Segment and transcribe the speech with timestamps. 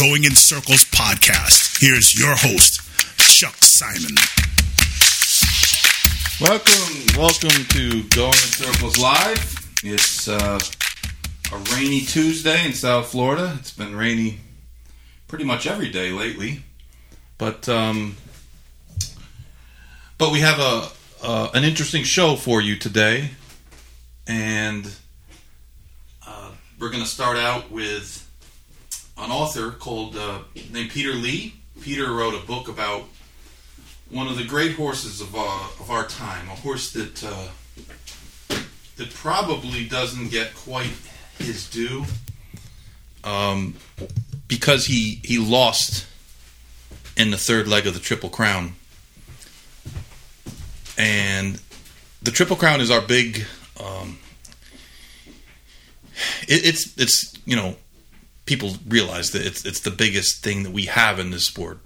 [0.00, 1.78] Going in Circles podcast.
[1.78, 2.80] Here's your host,
[3.18, 4.16] Chuck Simon.
[6.40, 9.70] Welcome, welcome to Going in Circles Live.
[9.84, 10.58] It's uh,
[11.52, 13.54] a rainy Tuesday in South Florida.
[13.58, 14.38] It's been rainy
[15.28, 16.62] pretty much every day lately,
[17.36, 18.16] but um,
[20.16, 20.88] but we have a
[21.22, 23.32] uh, an interesting show for you today,
[24.26, 24.90] and
[26.26, 28.19] uh, we're going to start out with
[29.20, 30.38] an author called uh,
[30.72, 31.54] named Peter Lee.
[31.80, 33.04] Peter wrote a book about
[34.10, 37.48] one of the great horses of our, of our time, a horse that uh,
[38.96, 40.92] that probably doesn't get quite
[41.38, 42.04] his due,
[43.24, 43.76] um,
[44.48, 46.06] because he he lost
[47.16, 48.74] in the third leg of the Triple Crown,
[50.98, 51.60] and
[52.22, 53.46] the Triple Crown is our big.
[53.82, 54.18] Um,
[56.42, 57.76] it, it's it's you know
[58.50, 61.78] people realize that it's it's the biggest thing that we have in this sport,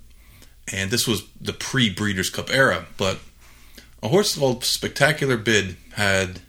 [0.72, 2.86] and this was the pre Breeders' Cup era.
[2.96, 3.18] But
[4.02, 6.40] a horse of all spectacular bid had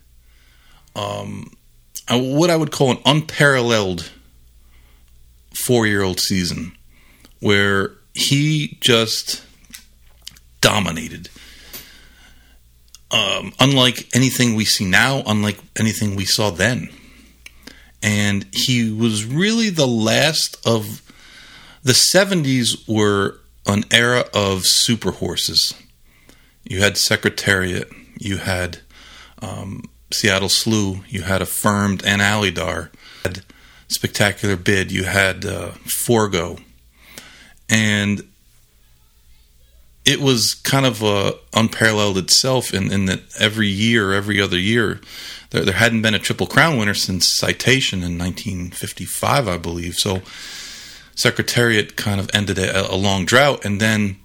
[0.95, 1.52] um,
[2.09, 4.09] what I would call an unparalleled
[5.53, 6.72] four year old season,
[7.41, 9.44] where he just
[10.61, 11.29] dominated.
[13.11, 16.89] Um, unlike anything we see now, unlike anything we saw then
[18.05, 21.01] and he was really the last of
[21.81, 25.73] the 70s were an era of super horses.
[26.63, 28.77] You had Secretariat, you had
[29.41, 32.91] um, Seattle Slew, you had Affirmed and Alydar,
[33.23, 33.41] had
[33.87, 36.57] Spectacular Bid, you had uh, Forego,
[37.67, 38.21] and
[40.05, 45.01] it was kind of uh, unparalleled itself in, in that every year, every other year,
[45.51, 49.95] there, there hadn't been a Triple Crown winner since Citation in 1955, I believe.
[49.95, 50.21] So
[51.15, 54.17] Secretariat kind of ended a, a long drought, and then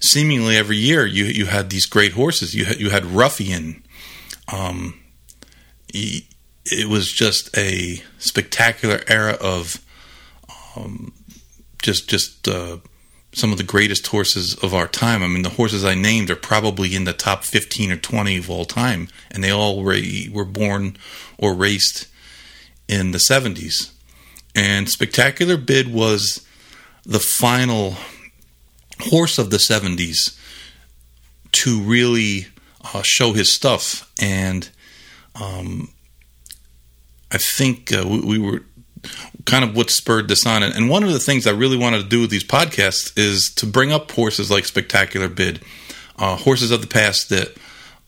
[0.00, 2.54] seemingly every year you you had these great horses.
[2.54, 3.82] You had, you had Ruffian.
[4.52, 5.00] Um,
[5.92, 6.28] he,
[6.66, 9.82] it was just a spectacular era of
[10.76, 11.12] um,
[11.82, 12.78] just just uh,
[13.34, 15.22] some of the greatest horses of our time.
[15.22, 18.50] I mean, the horses I named are probably in the top 15 or 20 of
[18.50, 20.96] all time, and they all were born
[21.36, 22.06] or raced
[22.88, 23.92] in the 70s.
[24.54, 26.46] And Spectacular Bid was
[27.04, 27.96] the final
[29.00, 30.38] horse of the 70s
[31.52, 32.46] to really
[32.92, 34.10] uh, show his stuff.
[34.20, 34.68] And
[35.34, 35.88] um,
[37.32, 38.62] I think uh, we, we were
[39.44, 40.62] kind of what spurred this on.
[40.62, 43.66] And one of the things I really wanted to do with these podcasts is to
[43.66, 45.60] bring up horses like Spectacular Bid,
[46.18, 47.56] uh, horses of the past that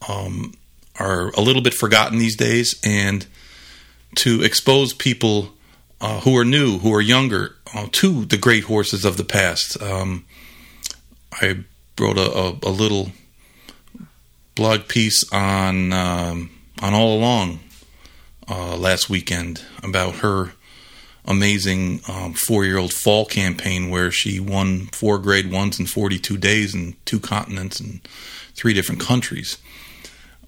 [0.09, 0.55] um,
[0.99, 3.27] are a little bit forgotten these days, and
[4.17, 5.53] to expose people
[6.01, 9.81] uh, who are new, who are younger, uh, to the great horses of the past.
[9.83, 10.25] Um,
[11.33, 11.65] I
[12.01, 13.13] wrote a, a, a, little
[14.55, 16.51] blog piece on um,
[16.83, 17.61] on All Along
[18.49, 20.53] uh, last weekend about her
[21.27, 26.37] amazing um, four year old fall campaign where she won four grade ones in 42
[26.39, 28.01] days in two continents and
[28.55, 29.59] three different countries,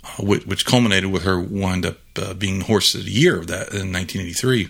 [0.05, 3.49] uh, which, which, culminated with her wind up uh, being horse of the year of
[3.49, 4.69] that in 1983.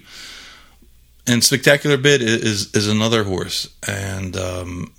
[1.26, 4.94] And Spectacular Bid is is another horse, and um,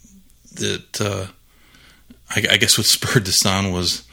[0.54, 1.28] that uh,
[2.30, 4.04] I, I, guess what spurred this on was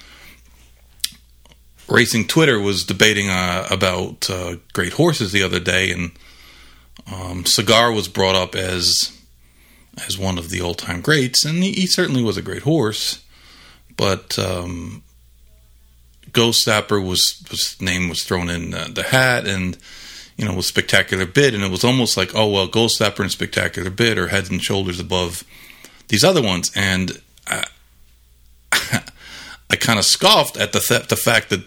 [1.88, 6.10] Racing Twitter was debating uh, about uh, great horses the other day, and
[7.12, 9.12] um, Cigar was brought up as
[10.06, 13.24] as one of the old time greats, and he, he, certainly was a great horse.
[13.96, 15.02] But um,
[16.32, 19.78] Ghost Zapper was name was thrown in the, the hat, and
[20.36, 23.30] you know was spectacular bid, and it was almost like oh well, Ghost Zapper and
[23.30, 25.44] spectacular bid are heads and shoulders above
[26.08, 27.64] these other ones, and I,
[28.72, 31.64] I kind of scoffed at the th- the fact that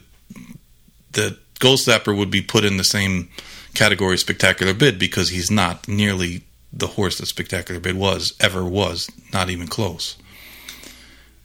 [1.14, 3.30] that Ghost Zapper would be put in the same
[3.74, 9.10] category Spectacular Bid because he's not nearly the horse that Spectacular Bid was, ever was.
[9.34, 10.18] Not even close.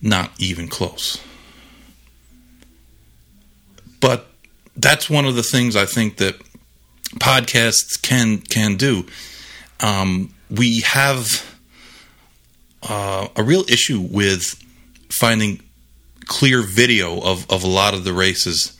[0.01, 1.23] Not even close.
[4.01, 4.27] But
[4.77, 6.37] that's one of the things I think that
[7.19, 9.07] podcasts can can do.
[9.81, 11.59] Um, we have
[12.83, 14.63] uh, a real issue with
[15.11, 15.63] finding
[16.27, 18.79] clear video of, of a lot of the races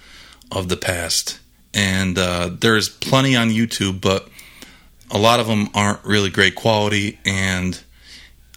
[0.51, 1.39] of the past
[1.75, 4.29] and uh, there's plenty on YouTube, but
[5.11, 7.19] a lot of them aren't really great quality.
[7.27, 7.81] And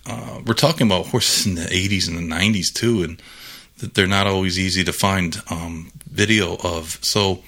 [0.05, 3.21] uh, we're talking about horses in the 80s and the 90s too, and
[3.79, 6.99] that they're not always easy to find um, video of.
[7.01, 7.43] So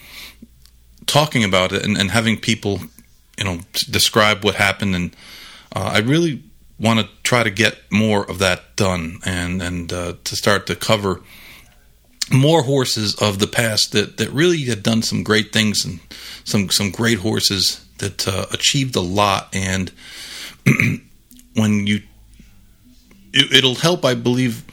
[1.05, 2.79] talking about it and, and, having people,
[3.37, 5.15] you know, describe what happened and
[5.75, 6.43] uh, I really
[6.79, 10.75] want to try to get more of that done and and uh, to start to
[10.75, 11.21] cover
[12.31, 15.99] more horses of the past that, that really had done some great things and
[16.43, 19.49] some some great horses that uh, achieved a lot.
[19.53, 19.91] And
[21.55, 22.01] when you
[23.33, 24.63] it, it'll help I believe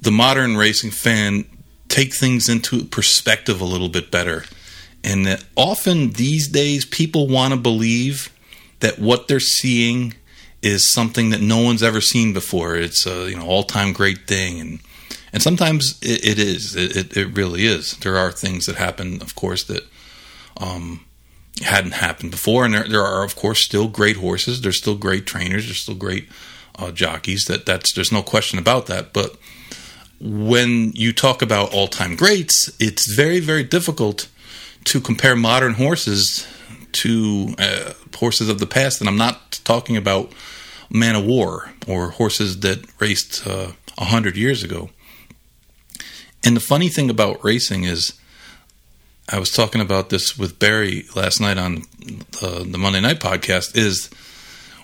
[0.00, 1.44] the modern racing fan
[1.88, 4.44] take things into perspective a little bit better.
[5.02, 8.30] And that often these days people want to believe
[8.80, 10.14] that what they're seeing
[10.62, 12.76] is something that no one's ever seen before.
[12.76, 14.80] It's a you know all time great thing, and
[15.32, 16.74] and sometimes it, it is.
[16.76, 17.96] It, it, it really is.
[17.98, 19.84] There are things that happen, of course, that
[20.56, 21.04] um,
[21.62, 24.60] hadn't happened before, and there, there are of course still great horses.
[24.60, 25.66] There's still great trainers.
[25.66, 26.28] There's still great
[26.78, 27.44] uh, jockeys.
[27.44, 29.12] That that's there's no question about that.
[29.12, 29.36] But
[30.20, 34.28] when you talk about all time greats, it's very very difficult
[34.84, 36.46] to compare modern horses
[36.92, 40.32] to uh, horses of the past, and I'm not talking about
[40.90, 44.90] man of war or horses that raced uh, hundred years ago.
[46.44, 48.18] And the funny thing about racing is,
[49.28, 51.82] I was talking about this with Barry last night on
[52.42, 53.76] uh, the Monday Night podcast.
[53.76, 54.08] Is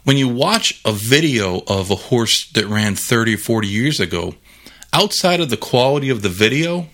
[0.05, 4.35] when you watch a video of a horse that ran 30 or 40 years ago,
[4.93, 6.89] outside of the quality of the video,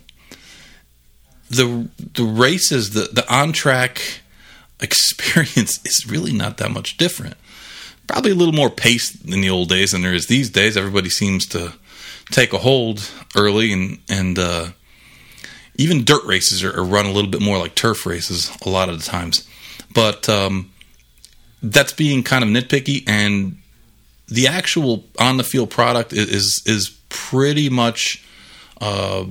[1.49, 4.21] the the races, the the on track
[4.81, 7.35] experience is really not that much different.
[8.07, 10.77] Probably a little more pace in the old days than there is these days.
[10.77, 11.75] Everybody seems to
[12.31, 14.69] take a hold early, and and uh,
[15.77, 18.89] even dirt races are, are, run a little bit more like turf races a lot
[18.89, 19.49] of the times.
[19.95, 20.71] But um,
[21.63, 23.59] that's being kind of nitpicky, and
[24.29, 28.25] the actual on the field product is is, pretty much
[28.81, 29.25] uh,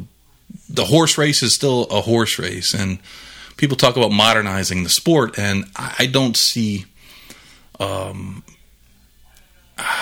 [0.68, 3.00] the horse race is still a horse race, and
[3.56, 6.86] people talk about modernizing the sport, and I don't see,
[7.80, 8.44] um,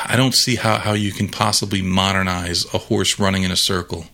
[0.05, 4.07] I don't see how, how you can possibly modernize a horse running in a circle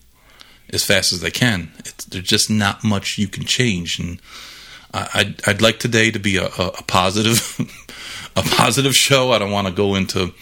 [0.69, 1.71] as fast as they can.
[1.79, 4.19] It's, there's just not much you can change, and
[4.93, 7.57] I'd, I'd like today to be a, a, a positive,
[8.35, 9.31] a positive show.
[9.31, 10.33] I don't want to go into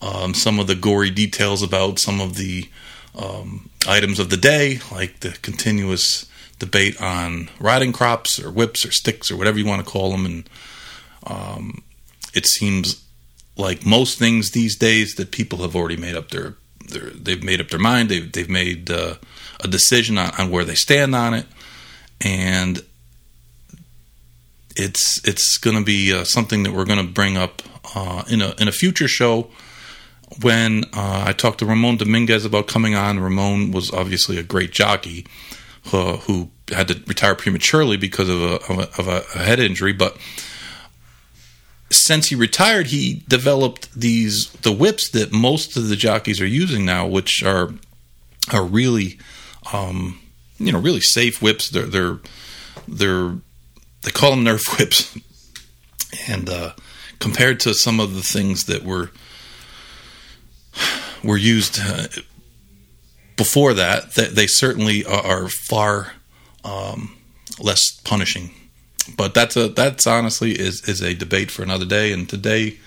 [0.00, 2.68] um, some of the gory details about some of the
[3.16, 6.26] um, items of the day, like the continuous
[6.58, 10.26] debate on riding crops or whips or sticks or whatever you want to call them.
[10.26, 10.50] And
[11.26, 11.82] um,
[12.32, 13.03] it seems
[13.56, 16.54] like most things these days that people have already made up their,
[16.88, 18.08] their they've made up their mind.
[18.08, 19.14] They've they've made uh,
[19.60, 21.46] a decision on, on where they stand on it,
[22.20, 22.82] and
[24.76, 27.62] it's it's going to be uh, something that we're going to bring up
[27.94, 29.50] uh, in a in a future show
[30.42, 33.20] when uh, I talked to Ramon Dominguez about coming on.
[33.20, 35.26] Ramon was obviously a great jockey,
[35.92, 39.92] uh, who had to retire prematurely because of a, of a, of a head injury.
[39.92, 40.16] But
[41.90, 46.84] since he retired, he developed these the whips that most of the jockeys are using
[46.84, 47.74] now, which are
[48.52, 49.18] are really,
[49.72, 50.20] um,
[50.58, 51.68] you know, really safe whips.
[51.68, 52.18] They're they're
[52.88, 53.36] they're
[54.02, 55.16] they call them Nerf whips,
[56.28, 56.72] and uh,
[57.18, 59.10] compared to some of the things that were
[61.22, 62.08] were used uh,
[63.36, 66.12] before that, they certainly are far
[66.64, 67.16] um,
[67.58, 68.50] less punishing.
[69.16, 72.12] But that's a that's honestly is is a debate for another day.
[72.12, 72.78] And today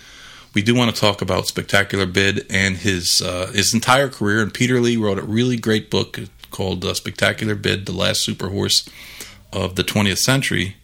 [0.54, 4.42] we do want to talk about Spectacular Bid and his uh, his entire career.
[4.42, 6.20] And Peter Lee wrote a really great book
[6.50, 8.90] called uh, Spectacular Bid: The Last Super Horse
[9.54, 10.76] of the 20th Century.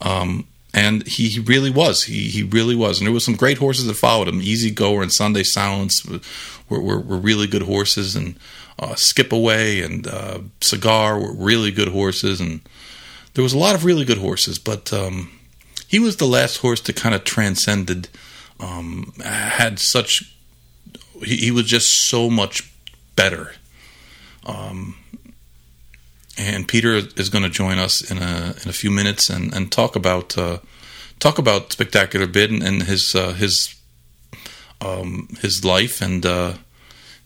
[0.00, 2.04] Um, and he, he really was.
[2.04, 2.98] He he really was.
[2.98, 4.40] And there was some great horses that followed him.
[4.40, 6.20] Easy Goer and Sunday Silence were,
[6.80, 8.16] were, were really good horses.
[8.16, 8.38] And
[8.78, 12.60] uh, Skip Away and uh, Cigar were really good horses, and
[13.34, 14.58] there was a lot of really good horses.
[14.58, 15.30] But um,
[15.88, 18.08] he was the last horse to kind of transcended.
[18.60, 20.36] Um, had such
[21.24, 22.72] he, he, was just so much
[23.16, 23.52] better.
[24.46, 24.96] Um,
[26.38, 29.70] and Peter is going to join us in a in a few minutes and, and
[29.70, 30.58] talk about uh,
[31.18, 33.74] talk about spectacular bid and, and his uh, his
[34.80, 36.54] um, his life and uh,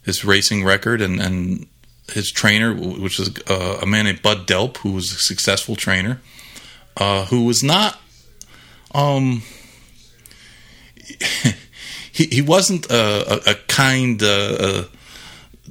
[0.02, 1.66] his racing record and, and
[2.12, 6.20] his trainer, which is uh, a man named Bud Delp, who was a successful trainer,
[6.96, 8.00] uh, who was not.
[8.94, 9.42] Um,
[12.12, 14.84] he he wasn't a, a, a kind, uh,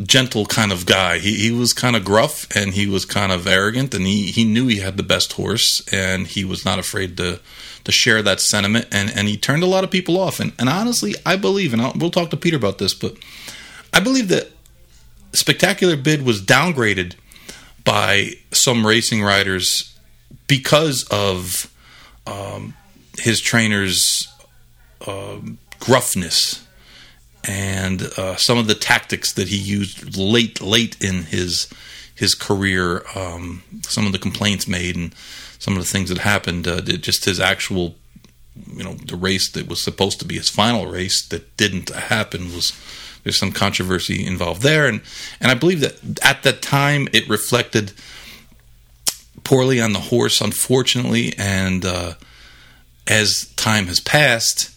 [0.04, 1.20] gentle kind of guy.
[1.20, 4.44] He he was kind of gruff and he was kind of arrogant, and he he
[4.44, 7.39] knew he had the best horse, and he was not afraid to
[7.84, 10.39] to share that sentiment, and and he turned a lot of people off.
[10.39, 13.15] And and honestly, I believe, and I'll, we'll talk to Peter about this, but
[13.94, 14.50] I believe that
[15.36, 17.15] Spectacular Bid was downgraded
[17.84, 19.98] by some racing writers
[20.48, 21.72] because of
[22.25, 22.74] um,
[23.20, 24.27] his trainer's
[25.06, 25.38] uh,
[25.80, 26.65] gruffness
[27.48, 31.70] and uh, some of the tactics that he used late late in his
[32.15, 35.13] his career, um, some of the complaints made and
[35.60, 37.96] some of the things that happened, uh, just his actual,
[38.55, 42.53] you know, the race that was supposed to be his final race that didn't happen
[42.53, 42.71] was
[43.24, 45.01] there's some controversy involved there, and
[45.41, 47.93] and I believe that at that time it reflected
[49.43, 52.13] poorly on the horse, unfortunately, and uh,
[53.07, 54.75] as time has passed,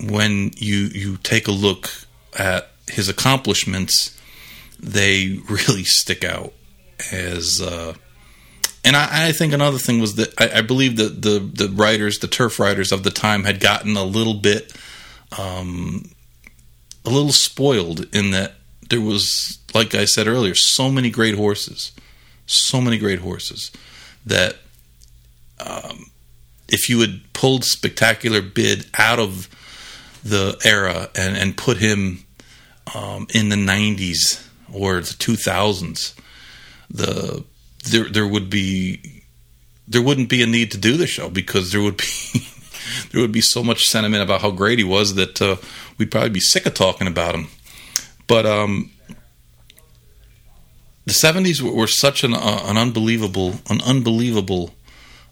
[0.00, 1.90] when you you take a look
[2.36, 4.18] at his accomplishments,
[4.80, 6.52] they really stick out
[7.12, 7.60] as.
[7.60, 7.94] Uh,
[8.84, 12.18] and I, I, think another thing was that I, I, believe that the the writers,
[12.18, 14.72] the turf writers of the time, had gotten a little bit
[15.38, 16.10] um,
[17.04, 18.54] a little spoiled in that
[18.88, 21.92] there was, like I said earlier, so many great horses,
[22.46, 23.70] so many great horses
[24.26, 24.56] that
[25.58, 26.06] um,
[26.68, 29.48] if you had pulled Spectacular Bid out of
[30.22, 32.24] the era and, and put him
[32.94, 36.14] um, in the 90s or the 2000s,
[36.90, 37.44] the
[37.84, 39.22] there there would be
[39.86, 42.04] there wouldn't be a need to do the show because there would be
[43.12, 45.56] there would be so much sentiment about how great he was that uh,
[45.98, 47.48] we'd probably be sick of talking about him.
[48.26, 48.90] But um,
[51.04, 54.74] the '70s were, such an, uh, an unbelievable, an unbelievable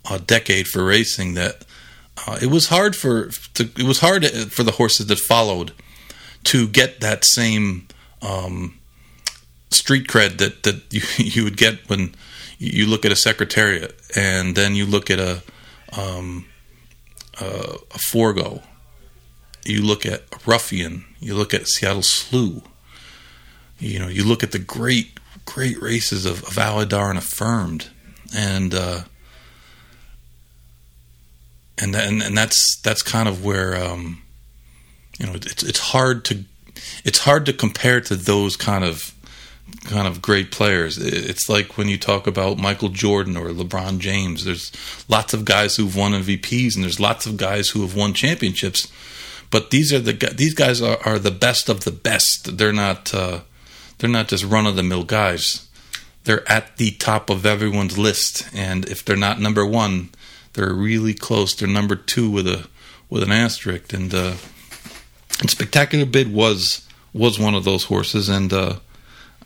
[0.09, 1.64] uh, decade for racing that
[2.26, 5.73] uh, it was hard for to, it was hard for the horses that followed
[6.44, 7.88] to get that same
[8.21, 8.78] um,
[9.71, 12.14] street cred that that you, you would get when
[12.62, 15.42] you look at a secretariat and then you look at a
[15.99, 16.47] um,
[17.40, 18.62] uh, a Forego,
[19.64, 22.62] you look at a Ruffian, you look at Seattle Slew,
[23.78, 27.90] you know, you look at the great, great races of, of Alydar and Affirmed,
[28.35, 29.02] and uh,
[31.78, 34.23] and and and that's that's kind of where um,
[35.19, 36.45] you know it's it's hard to
[37.04, 39.14] it's hard to compare to those kind of
[39.84, 40.98] kind of great players.
[40.98, 44.44] It's like when you talk about Michael Jordan or LeBron James.
[44.44, 44.72] There's
[45.08, 48.90] lots of guys who've won MVPs, and there's lots of guys who have won championships.
[49.50, 52.56] But these are the these guys are, are the best of the best.
[52.58, 53.40] They're not uh,
[53.98, 55.68] they're not just run of the mill guys.
[56.24, 60.10] They're at the top of everyone's list, and if they're not number one,
[60.52, 61.54] they're really close.
[61.54, 62.68] They're number two with a
[63.12, 63.92] with an asterisk.
[63.92, 64.36] And, uh,
[65.40, 68.76] and Spectacular Bid was was one of those horses, and uh,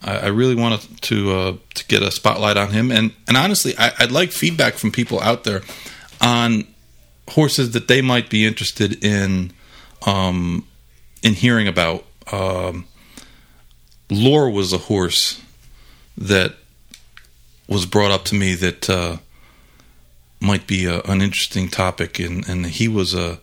[0.06, 3.74] I, I really wanted to uh, to get a spotlight on him, and and honestly,
[3.76, 5.62] I, would like feedback from people out there
[6.20, 6.66] on
[7.30, 9.52] horses that they might be interested in
[10.06, 10.66] um,
[11.22, 12.04] in hearing about.
[12.32, 12.86] Um,
[14.08, 15.42] Lure was a horse
[16.16, 16.54] that
[17.68, 19.16] was brought up to me that uh,
[20.40, 23.40] might be a, an interesting topic, and, and he was a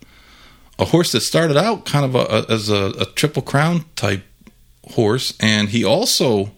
[0.79, 4.23] a horse that started out kind of a, a, as a, a triple crown type
[4.91, 6.51] horse, and he also,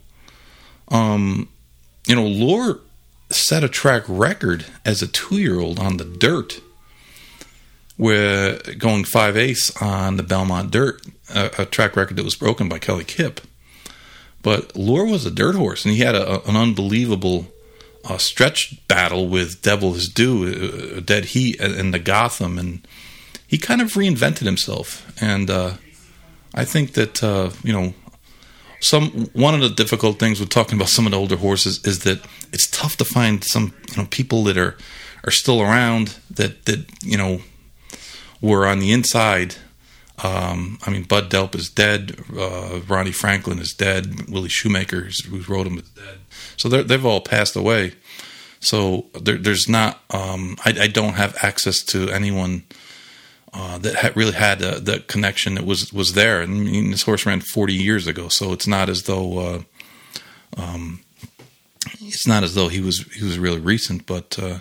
[0.90, 1.50] um,
[2.08, 2.80] you know, Lure
[3.30, 6.62] set a track record as a two year old on the dirt,
[7.98, 11.02] where going five ace on the Belmont dirt,
[11.34, 13.42] a, a, track record that was broken by Kelly Kip.
[14.42, 17.48] But Lure was a dirt horse, and he had a, an unbelievable
[18.08, 22.88] uh, stretch battle with Devil His Due, uh, Dead Heat, and the Gotham, and
[23.48, 25.12] he kind of reinvented himself.
[25.22, 25.74] And uh,
[26.54, 27.94] I think that uh, you know
[28.80, 32.00] some one of the difficult things with talking about some of the older horses is
[32.00, 34.78] that it's tough to find some you know people that are
[35.24, 37.42] are still around that that you know
[38.42, 39.56] were on the inside.
[40.24, 42.18] Um, I mean, Bud Delp is dead.
[42.38, 44.30] Uh, Ronnie Franklin is dead.
[44.30, 46.20] Willie Shoemaker, who rode him, is dead.
[46.56, 47.94] So they've all passed away.
[48.62, 50.02] So there, there's not.
[50.10, 52.64] Um, I, I, don't have access to anyone
[53.58, 56.42] uh, that ha- really had uh, the connection that was was there.
[56.42, 59.62] And I mean, this horse ran 40 years ago, so it's not as though uh,
[60.58, 61.00] um,
[62.02, 64.06] it's not as though he was he was really recent.
[64.06, 64.60] But uh,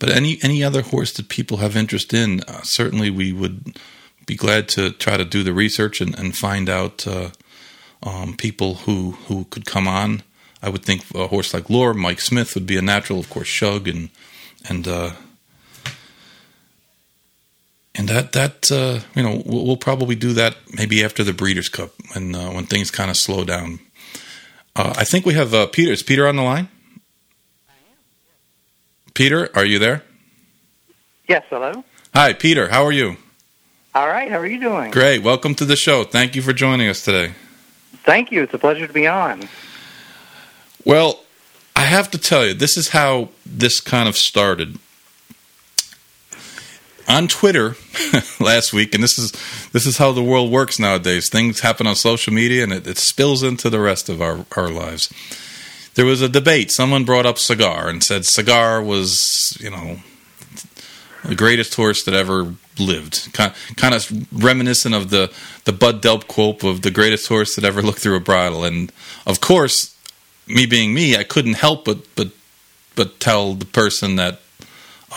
[0.00, 3.78] but any any other horse that people have interest in, uh, certainly we would
[4.26, 7.06] be glad to try to do the research and, and find out
[8.02, 10.24] um, people who who could come on.
[10.60, 13.46] I would think a horse like Lure, Mike Smith would be a natural, of course,
[13.46, 14.10] Shug and
[14.68, 14.88] and
[17.98, 21.68] and that that uh, you know we'll, we'll, probably do that maybe after the Breeders'
[21.68, 23.80] Cup when uh, when things kind of slow down.
[24.74, 25.92] Uh, I think we have uh, Peter.
[25.92, 26.68] Is Peter on the line?
[29.12, 30.04] Peter, are you there?
[31.28, 31.44] Yes.
[31.50, 31.84] Hello.
[32.14, 32.68] Hi, Peter.
[32.68, 33.16] How are you?
[33.94, 34.30] All right.
[34.30, 34.92] How are you doing?
[34.92, 35.22] Great.
[35.22, 36.04] Welcome to the show.
[36.04, 37.32] Thank you for joining us today.
[38.04, 38.44] Thank you.
[38.44, 39.48] It's a pleasure to be on.
[40.84, 41.24] Well,
[41.74, 44.78] I have to tell you, this is how this kind of started
[47.08, 47.74] on Twitter
[48.40, 49.32] last week, and this is
[49.72, 51.28] this is how the world works nowadays.
[51.28, 54.68] Things happen on social media, and it, it spills into the rest of our our
[54.68, 55.12] lives.
[55.94, 56.70] There was a debate.
[56.70, 59.98] Someone brought up Cigar and said Cigar was, you know,
[61.24, 63.32] the greatest horse that ever lived.
[63.32, 65.32] Kind, kind of reminiscent of the
[65.64, 68.64] the Bud Delp quote of the greatest horse that ever looked through a bridle.
[68.64, 68.92] And
[69.26, 69.96] of course,
[70.46, 72.28] me being me, I couldn't help but but
[72.94, 74.40] but tell the person that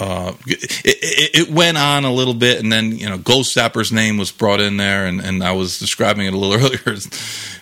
[0.01, 4.17] uh, it, it, went on a little bit, and then you know Ghost Zapper's name
[4.17, 6.99] was brought in there, and, and I was describing it a little earlier,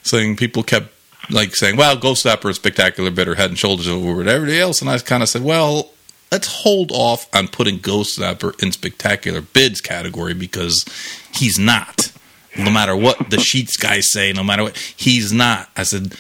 [0.04, 0.88] saying people kept
[1.30, 4.90] like saying, "Well, Ghost Zapper is spectacular, better head and shoulders over everybody else," and
[4.90, 5.92] I kind of said, "Well."
[6.32, 10.86] Let's hold off on putting Ghost Zapper in spectacular bids category because
[11.34, 12.12] he's not.
[12.56, 15.70] No matter what the sheets guys say, no matter what, he's not.
[15.76, 16.14] I said,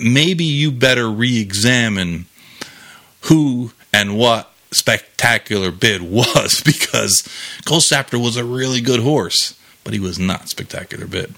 [0.00, 2.24] maybe you better re examine
[3.24, 7.22] who and what spectacular bid was because
[7.64, 11.34] Zapper was a really good horse, but he was not spectacular bid.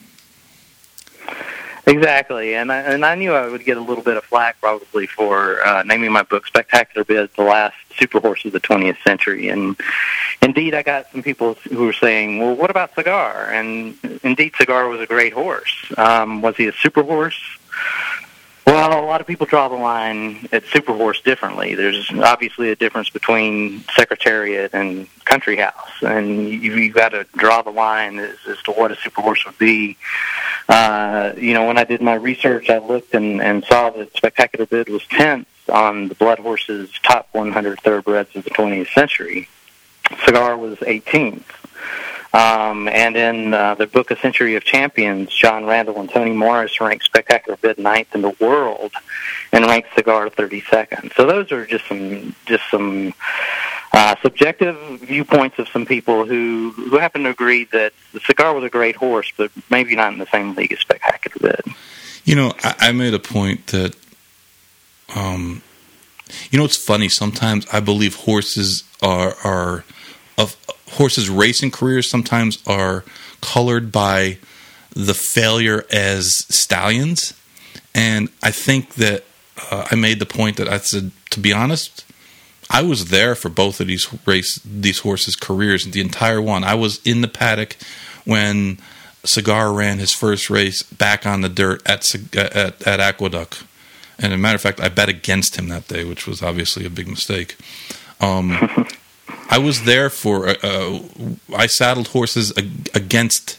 [1.88, 5.06] Exactly, and I, and I knew I would get a little bit of flack probably
[5.06, 9.48] for uh, naming my book "Spectacular Bid: The Last Super Horse of the 20th Century."
[9.48, 9.74] And
[10.42, 14.88] indeed, I got some people who were saying, "Well, what about Cigar?" And indeed, Cigar
[14.88, 15.90] was a great horse.
[15.96, 17.40] Um, was he a super horse?
[18.68, 21.74] Well, a lot of people draw the line at Super Horse differently.
[21.74, 27.62] There's obviously a difference between Secretariat and Country House, and you, you've got to draw
[27.62, 29.96] the line as, as to what a Super Horse would be.
[30.68, 34.66] Uh, you know, when I did my research, I looked and, and saw that Spectacular
[34.66, 39.48] Bid was 10th on the Blood Horse's top 100 thoroughbreds of the 20th century.
[40.26, 41.42] Cigar was 18th.
[42.32, 46.80] Um, and in uh, the book, A Century of Champions, John Randall and Tony Morris
[46.80, 48.92] ranked Spectacular Bid ninth in the world,
[49.52, 51.14] and ranked Cigar 32nd.
[51.14, 53.14] So those are just some just some
[53.92, 58.64] uh, subjective viewpoints of some people who who happen to agree that the Cigar was
[58.64, 61.74] a great horse, but maybe not in the same league as Spectacular Bid.
[62.24, 63.96] You know, I, I made a point that,
[65.16, 65.62] um,
[66.50, 67.08] you know, it's funny.
[67.08, 69.84] Sometimes I believe horses are are
[70.36, 70.56] of
[70.92, 73.04] horses' racing careers sometimes are
[73.40, 74.38] colored by
[74.90, 77.34] the failure as stallions.
[77.94, 79.24] And I think that
[79.70, 82.04] uh, I made the point that I said, to be honest,
[82.70, 86.64] I was there for both of these race these horses' careers, the entire one.
[86.64, 87.76] I was in the paddock
[88.24, 88.78] when
[89.24, 93.64] Cigar ran his first race back on the dirt at at, at Aqueduct.
[94.18, 96.84] And as a matter of fact, I bet against him that day, which was obviously
[96.84, 97.56] a big mistake.
[98.20, 98.86] Um,
[99.48, 100.48] I was there for.
[100.48, 101.00] Uh, uh,
[101.56, 102.52] I saddled horses
[102.94, 103.58] against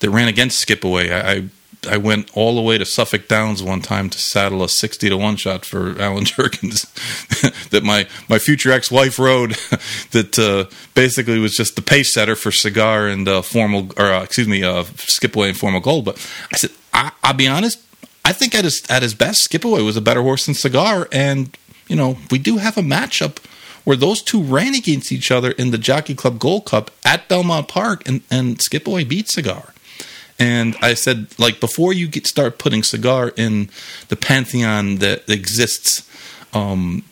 [0.00, 1.10] that ran against Skipaway.
[1.10, 1.48] I,
[1.90, 5.16] I, went all the way to Suffolk Downs one time to saddle a sixty to
[5.16, 6.82] one shot for Alan Jerkins
[7.70, 9.50] that my my future ex wife rode.
[10.12, 14.22] that uh, basically was just the pace setter for Cigar and uh, formal or uh,
[14.22, 16.04] excuse me uh, Skipaway and Formal Gold.
[16.04, 16.16] But
[16.52, 17.82] I said I, I'll be honest.
[18.24, 21.56] I think at his at his best, Skipaway was a better horse than Cigar, and
[21.88, 23.38] you know we do have a matchup
[23.86, 27.68] where those two ran against each other in the Jockey Club Gold Cup at Belmont
[27.68, 29.72] Park, and, and Skipaway beat Cigar.
[30.40, 33.70] And I said, like, before you get start putting Cigar in
[34.08, 36.02] the pantheon that exists
[36.52, 37.04] um,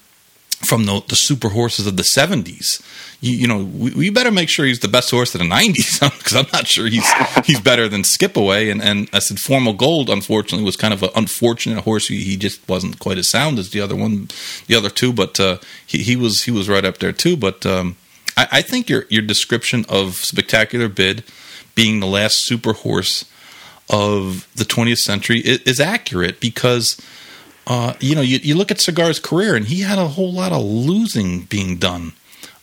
[0.67, 2.83] from the, the super horses of the 70s,
[3.25, 5.99] you, you know, we, we, better make sure he's the best horse of the '90s
[6.19, 7.11] because I'm not sure he's
[7.47, 8.71] he's better than Skipaway.
[8.71, 12.09] And and I said Formal Gold, unfortunately, was kind of an unfortunate horse.
[12.09, 14.29] He, he just wasn't quite as sound as the other one,
[14.67, 15.13] the other two.
[15.13, 15.57] But uh,
[15.87, 17.37] he, he was he was right up there too.
[17.37, 17.97] But um,
[18.37, 21.25] I, I think your your description of Spectacular Bid
[21.75, 23.25] being the last super horse
[23.91, 27.01] of the 20th century is, is accurate because.
[27.67, 30.53] Uh, you know, you, you look at Cigar's career, and he had a whole lot
[30.53, 32.13] of losing being done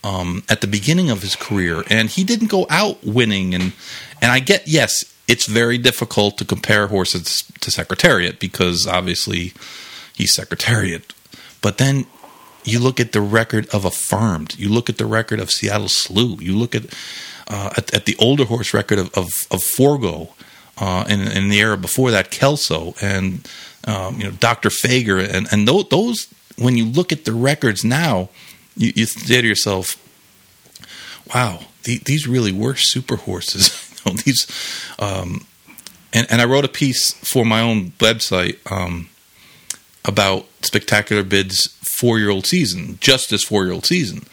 [0.04, 3.54] um, at the beginning of his career, and he didn't go out winning.
[3.54, 3.74] And
[4.22, 9.54] and I get yes, it's very difficult to compare horses to Secretariat because obviously
[10.16, 11.14] he's Secretariat,
[11.62, 12.06] but then
[12.64, 16.38] you look at the record of Affirmed, you look at the record of Seattle Slew,
[16.40, 16.86] you look at
[17.48, 20.34] uh, at, at, the older horse record of of, of Forego.
[20.78, 23.48] Uh, in, in the era before that, Kelso and
[23.86, 24.70] um, you know Dr.
[24.70, 28.30] Fager, and and those when you look at the records now,
[28.76, 29.98] you, you say to yourself,
[31.34, 33.70] wow, the, these really were super horses.
[34.26, 34.48] these,
[35.00, 35.46] um,
[36.14, 39.10] and, and I wrote a piece for my own website um,
[40.06, 44.24] about Spectacular Bid's four year old season, just this four year old season.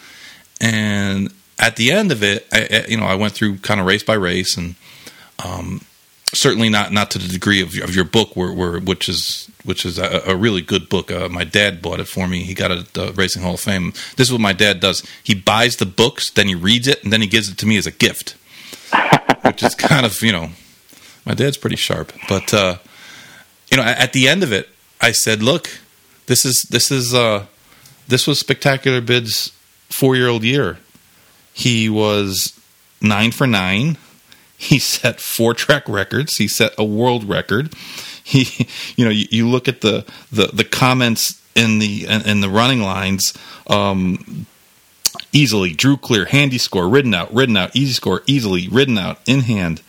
[0.61, 4.03] And at the end of it, I, you know, I went through kind of race
[4.03, 4.75] by race, and
[5.45, 5.83] um,
[6.35, 9.85] certainly not not to the degree of, of your book, where, where which is which
[9.85, 11.11] is a, a really good book.
[11.11, 12.43] Uh, my dad bought it for me.
[12.43, 13.93] He got it at the Racing Hall of Fame.
[14.17, 15.07] This is what my dad does.
[15.23, 17.77] He buys the books, then he reads it, and then he gives it to me
[17.77, 18.37] as a gift,
[19.43, 20.51] which is kind of you know,
[21.25, 22.13] my dad's pretty sharp.
[22.29, 22.79] But uh,
[23.71, 24.69] you know, at, at the end of it,
[25.01, 25.71] I said, "Look,
[26.27, 27.47] this is this is uh,
[28.07, 29.53] this was spectacular bid's
[29.89, 30.79] four year old year.
[31.53, 32.59] He was
[33.01, 33.97] nine for nine."
[34.61, 36.37] He set four track records.
[36.37, 37.75] He set a world record.
[38.25, 42.51] He, you know, you, you look at the, the, the comments in the in the
[42.51, 43.33] running lines.
[43.69, 44.47] Um,
[45.33, 49.41] easily, drew clear, handy score, ridden out, ridden out, easy score, easily, ridden out, in
[49.41, 49.81] hand.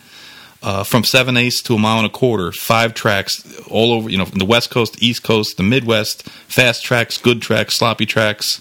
[0.62, 4.18] Uh, from seven eighths to a mile and a quarter, five tracks all over, you
[4.18, 8.60] know, from the West Coast, East Coast, the Midwest, fast tracks, good tracks, sloppy tracks.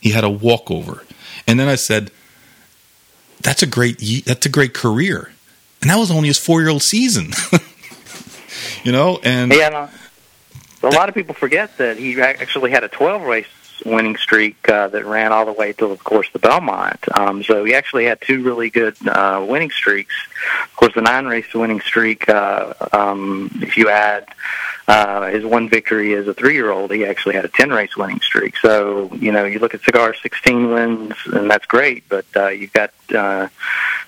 [0.00, 1.04] He had a walkover,
[1.46, 2.10] and then I said,
[3.42, 5.32] "That's a great, that's a great career."
[5.80, 7.32] And that was only his four year old season.
[8.84, 12.88] you know, and yeah, no, a lot of people forget that he actually had a
[12.88, 13.46] twelve race
[13.84, 17.00] winning streak uh, that ran all the way to, of course, the Belmont.
[17.18, 20.14] Um, so he actually had two really good uh, winning streaks.
[20.64, 22.28] Of course, the nine race winning streak.
[22.28, 24.28] Uh, um, if you add
[24.88, 28.56] uh, his one victory as a three-year-old, he actually had a ten-race winning streak.
[28.56, 32.08] So you know, you look at Cigar, sixteen wins, and that's great.
[32.08, 33.48] But uh, you've got uh,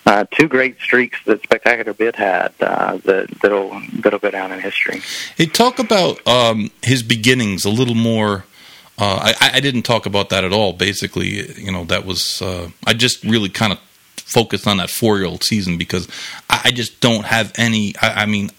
[0.04, 4.60] uh, two great streaks that Spectacular Bid had uh, that that'll that'll go down in
[4.60, 5.00] history.
[5.36, 8.44] Hey, talk about um, his beginnings a little more.
[8.98, 10.72] Uh, I, I didn't talk about that at all.
[10.72, 13.78] Basically, you know, that was uh, I just really kind of
[14.16, 16.08] focused on that four-year-old season because
[16.50, 17.94] I, I just don't have any.
[18.02, 18.50] I, I mean,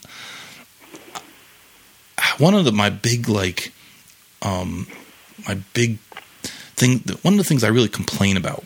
[2.38, 3.74] one of the my big like
[4.42, 4.88] um
[5.48, 5.98] my big
[6.76, 8.64] thing one of the things I really complain about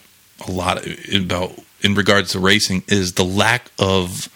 [0.48, 4.30] a lot about in regards to racing is the lack of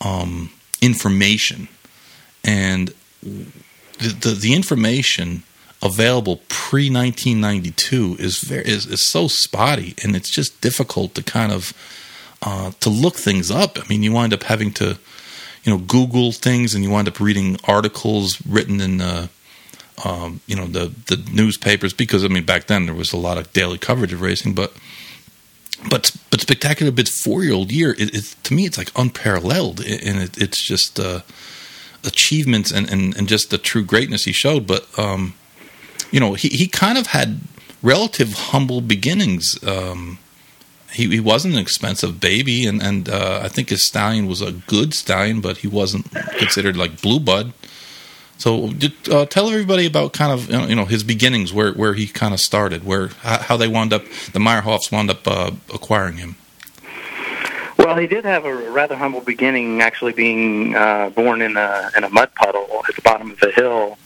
[0.00, 0.50] um,
[0.80, 1.68] information
[2.44, 5.42] and the, the, the information
[5.82, 11.52] available pre 1992 is very is, is so spotty and it's just difficult to kind
[11.52, 11.72] of
[12.42, 13.78] uh, to look things up.
[13.78, 14.98] I mean, you wind up having to
[15.64, 19.26] you know Google things, and you wind up reading articles written in uh,
[20.04, 23.38] um, you know the the newspapers because I mean back then there was a lot
[23.38, 24.72] of daily coverage of racing, but
[25.88, 29.80] but but Spectacular Bid's four year old year, it, it, to me it's like unparalleled,
[29.80, 31.20] and it, it's just uh,
[32.04, 34.66] achievements and, and and just the true greatness he showed.
[34.66, 35.34] But um,
[36.10, 37.40] you know he he kind of had
[37.82, 39.58] relative humble beginnings.
[39.66, 40.18] Um,
[40.92, 44.52] he, he wasn't an expensive baby, and and uh, I think his stallion was a
[44.52, 47.52] good stallion, but he wasn't considered like blue blood.
[48.40, 48.70] So,
[49.10, 52.40] uh, tell everybody about kind of you know his beginnings, where where he kind of
[52.40, 56.36] started, where how they wound up, the Meyerhoffs wound up uh, acquiring him.
[57.76, 62.04] Well, he did have a rather humble beginning, actually being uh, born in a in
[62.04, 63.98] a mud puddle at the bottom of a hill.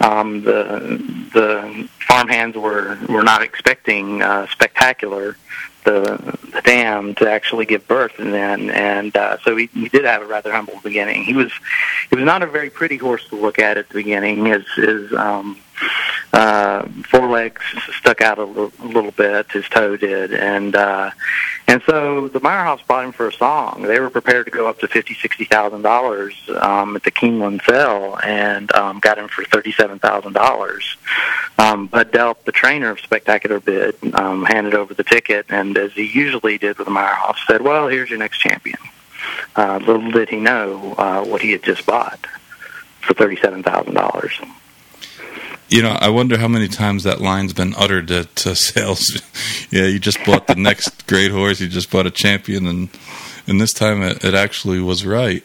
[0.00, 1.02] Um, the
[1.34, 5.36] the farmhands were were not expecting uh, spectacular
[5.84, 10.04] the, the dam to actually give birth, and then and uh, so he, he did
[10.04, 11.24] have a rather humble beginning.
[11.24, 11.52] He was
[12.08, 14.44] he was not a very pretty horse to look at at the beginning.
[14.46, 15.58] His his um,
[16.32, 17.62] uh, forelegs
[17.98, 19.50] stuck out a little, a little bit.
[19.52, 21.10] His toe did, and uh,
[21.70, 23.82] and so the Meyerhoffs bought him for a song.
[23.82, 27.64] They were prepared to go up to fifty, sixty thousand dollars um, at the Keeneland
[27.64, 30.96] sale, and um, got him for thirty-seven thousand dollars.
[31.58, 35.92] Um, Bud Delp, the trainer of Spectacular Bid, um, handed over the ticket, and as
[35.92, 38.78] he usually did with the Meyerhoffs, said, "Well, here's your next champion."
[39.54, 42.26] Uh, little did he know uh, what he had just bought
[43.00, 44.40] for thirty-seven thousand dollars.
[45.70, 49.22] You know, I wonder how many times that line's been uttered at uh, sales.
[49.70, 51.60] yeah, you just bought the next great horse.
[51.60, 52.88] You just bought a champion, and
[53.46, 55.44] and this time it, it actually was right.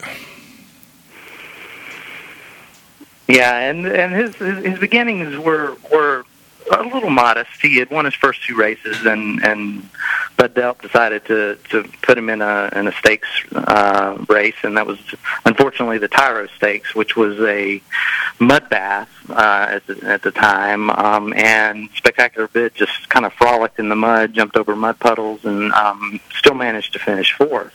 [3.28, 6.26] Yeah, and and his his, his beginnings were were
[6.72, 7.62] a little modest.
[7.62, 9.88] He had won his first two races, and and
[10.38, 14.78] Bud Delp decided to to put him in a in a stakes uh, race, and
[14.78, 15.00] that was
[15.46, 17.82] unfortunately the Tyro Stakes, which was a
[18.40, 20.90] mud bath uh, at the at the time.
[20.90, 25.46] Um, and Spectacular Bid just kind of frolicked in the mud, jumped over mud puddles,
[25.46, 27.74] and um, still managed to finish fourth.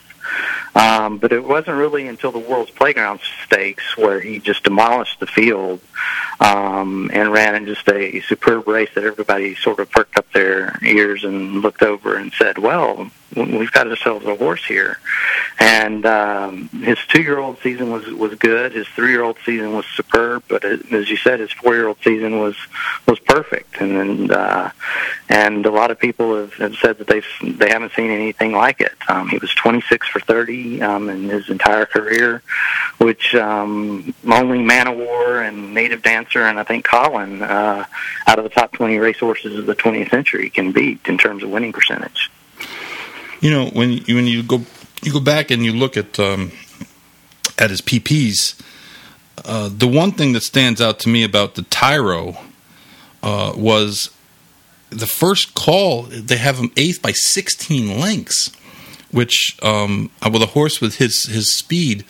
[0.75, 5.27] Um, but it wasn't really until the World's Playground Stakes where he just demolished the
[5.27, 5.81] field
[6.38, 10.79] um, and ran in just a superb race that everybody sort of perked up their
[10.83, 14.99] ears and looked over and said, "Well, we've got ourselves a horse here.
[15.59, 18.73] And um, his two-year-old season was was good.
[18.73, 20.45] His three-year-old season was superb.
[20.49, 22.57] But it, as you said, his four-year-old season was
[23.07, 23.81] was perfect.
[23.81, 24.71] And and, uh,
[25.29, 28.81] and a lot of people have, have said that they've they haven't seen anything like
[28.81, 28.95] it.
[29.09, 32.43] Um, he was 26 for 30 um, in his entire career,
[32.99, 37.85] which um, only Man of War and Native Dancer and I think Colin uh,
[38.27, 41.51] out of the top 20 racehorses of the 20th century can beat in terms of
[41.51, 42.31] winning percentage.
[43.40, 44.64] You know, when you, when you go
[45.03, 46.53] you go back and you look at um,
[47.59, 48.61] at his PPs,
[49.44, 52.37] uh, the one thing that stands out to me about the Tyro
[53.22, 54.11] uh, was
[54.90, 56.03] the first call.
[56.03, 58.50] They have him eighth by 16 lengths,
[59.11, 62.05] which um, uh, with a horse with his his speed,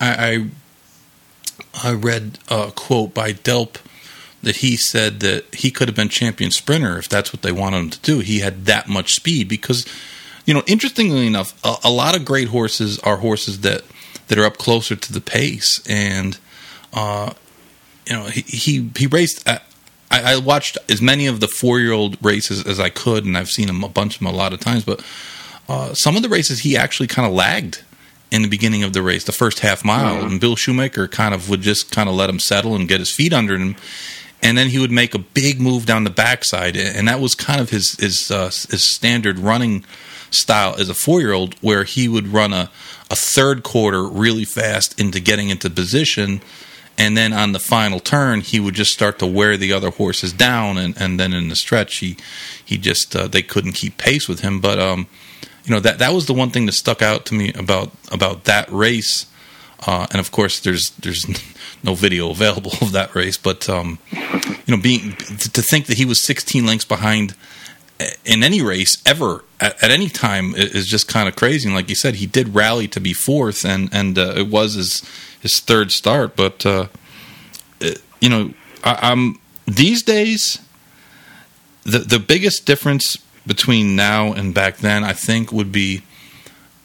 [0.00, 0.50] I
[1.74, 3.76] I, I read a quote by Delp
[4.42, 7.78] that he said that he could have been champion sprinter if that's what they wanted
[7.78, 8.18] him to do.
[8.18, 9.86] He had that much speed because
[10.44, 13.82] you know, interestingly enough, a, a, lot of great horses are horses that
[14.28, 16.38] that are up closer to the pace, and
[16.92, 17.32] uh,
[18.06, 19.48] you know, he he, he raced.
[19.48, 19.60] I,
[20.10, 23.50] I watched as many of the four year old races as I could, and I've
[23.50, 24.84] seen him a bunch of them a lot of times.
[24.84, 25.04] But
[25.68, 27.82] uh, some of the races he actually kind of lagged
[28.30, 30.26] in the beginning of the race, the first half mile, mm-hmm.
[30.26, 33.14] and Bill Shoemaker kind of would just kind of let him settle and get his
[33.14, 33.76] feet under him,
[34.42, 37.60] and then he would make a big move down the backside, and that was kind
[37.60, 39.84] of his his uh, his standard running
[40.34, 42.70] style as a four year old, where he would run a,
[43.10, 46.40] a third quarter really fast into getting into position.
[46.98, 50.32] And then on the final turn, he would just start to wear the other horses
[50.32, 52.16] down, and, and then in the stretch, he
[52.62, 54.60] he just uh, they couldn't keep pace with him.
[54.60, 55.06] But um,
[55.64, 58.44] you know that that was the one thing that stuck out to me about about
[58.44, 59.26] that race.
[59.84, 61.26] Uh, and of course, there's there's
[61.82, 66.04] no video available of that race, but um, you know, being to think that he
[66.04, 67.34] was 16 lengths behind
[68.24, 71.68] in any race ever at, at any time is just kind of crazy.
[71.68, 74.74] And like you said, he did rally to be fourth, and and uh, it was
[74.74, 75.02] his
[75.40, 76.36] his third start.
[76.36, 76.86] But uh,
[77.80, 80.58] it, you know, I, am these days
[81.84, 86.02] the the biggest difference between now and back then, I think, would be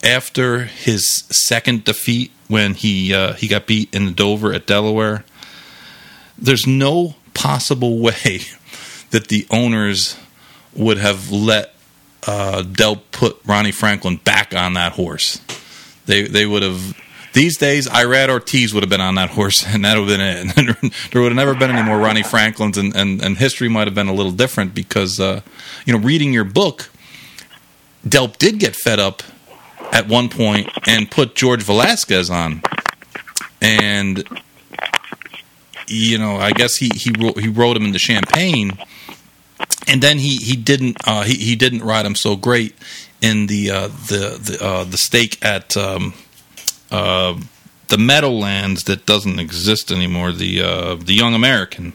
[0.04, 5.24] after his second defeat when he uh, he got beat in the Dover at Delaware.
[6.38, 8.42] There's no possible way
[9.10, 10.18] that the owners
[10.78, 11.74] would have let
[12.26, 15.42] uh, Delp put Ronnie Franklin back on that horse.
[16.06, 16.98] They they would have.
[17.34, 20.66] These days, Irad Ortiz would have been on that horse, and that would have been
[20.66, 20.94] it.
[21.12, 23.94] there would have never been any more Ronnie Franklins, and, and, and history might have
[23.94, 25.42] been a little different because, uh,
[25.86, 26.90] you know, reading your book,
[28.08, 29.22] Delp did get fed up
[29.92, 32.64] at one point and put George Velasquez on,
[33.62, 34.28] and
[35.88, 38.80] you know, I guess he he rode, he rode him into Champagne
[39.88, 42.76] and then he he didn't uh, he he didn't ride him so great
[43.22, 46.14] in the uh, the the uh, the stake at um,
[46.92, 47.40] uh,
[47.88, 50.32] the Meadowlands that doesn't exist anymore.
[50.32, 51.94] The uh, the Young American,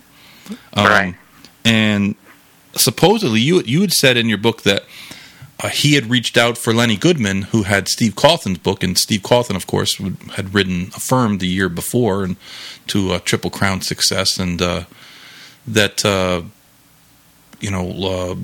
[0.73, 1.15] um, right?
[1.65, 2.15] And
[2.75, 4.85] supposedly you you had said in your book that.
[5.61, 9.21] Uh, he had reached out for Lenny Goodman, who had Steve Cauthen's book, and Steve
[9.21, 12.35] Cauthen, of course, would, had ridden Affirmed the year before and
[12.89, 16.05] to a Triple Crown success, and that
[17.63, 18.37] you know, uh,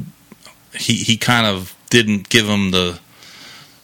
[0.76, 2.98] he he kind of didn't give him the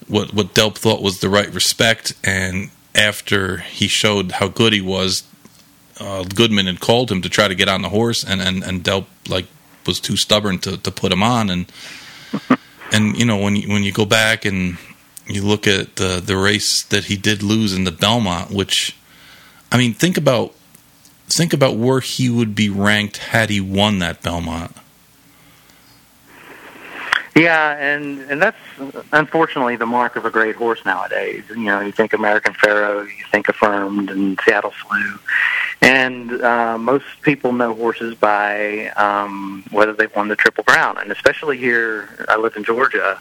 [0.09, 4.81] what what Delp thought was the right respect, and after he showed how good he
[4.81, 5.25] was,
[6.01, 8.83] uh, Goodman had called him to try to get on the horse, and and and
[8.83, 9.47] Delp like
[9.87, 11.67] was too stubborn to to put him on, and
[12.93, 14.79] and you know when you when you go back and
[15.27, 18.97] you look at the the race that he did lose in the Belmont, which
[19.75, 20.55] I mean, think about
[21.27, 24.77] think about where he would be ranked had he won that Belmont.
[27.35, 28.57] Yeah, and and that's
[29.13, 31.43] unfortunately the mark of a great horse nowadays.
[31.49, 35.19] You know, you think American Pharoah, you think Affirmed, and Seattle Slew,
[35.81, 41.13] and uh, most people know horses by um, whether they've won the Triple Crown, and
[41.13, 43.19] especially here, I live in Georgia.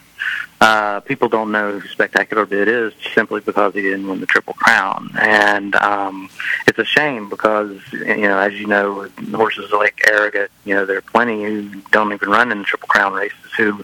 [0.61, 4.53] Uh, people don't know who Spectacular Bid is simply because he didn't win the Triple
[4.53, 6.29] Crown, and um,
[6.67, 10.97] it's a shame because you know, as you know, horses like Arrogate, you know, there
[10.97, 13.83] are plenty who don't even run in the Triple Crown races who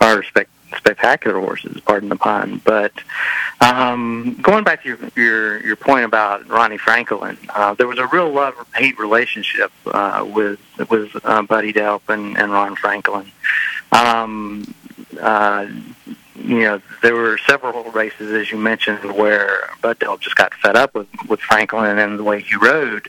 [0.00, 1.80] are spec- spectacular horses.
[1.80, 2.92] Pardon the pun, but
[3.60, 8.06] um, going back to your, your your point about Ronnie Franklin, uh, there was a
[8.08, 13.30] real love hate relationship uh, with with uh, Buddy Delp and, and Ron Franklin.
[13.92, 14.74] Um,
[15.20, 15.66] uh,
[16.36, 20.76] you know, there were several races, as you mentioned, where Bud Delp just got fed
[20.76, 23.08] up with with Franklin and the way he rode,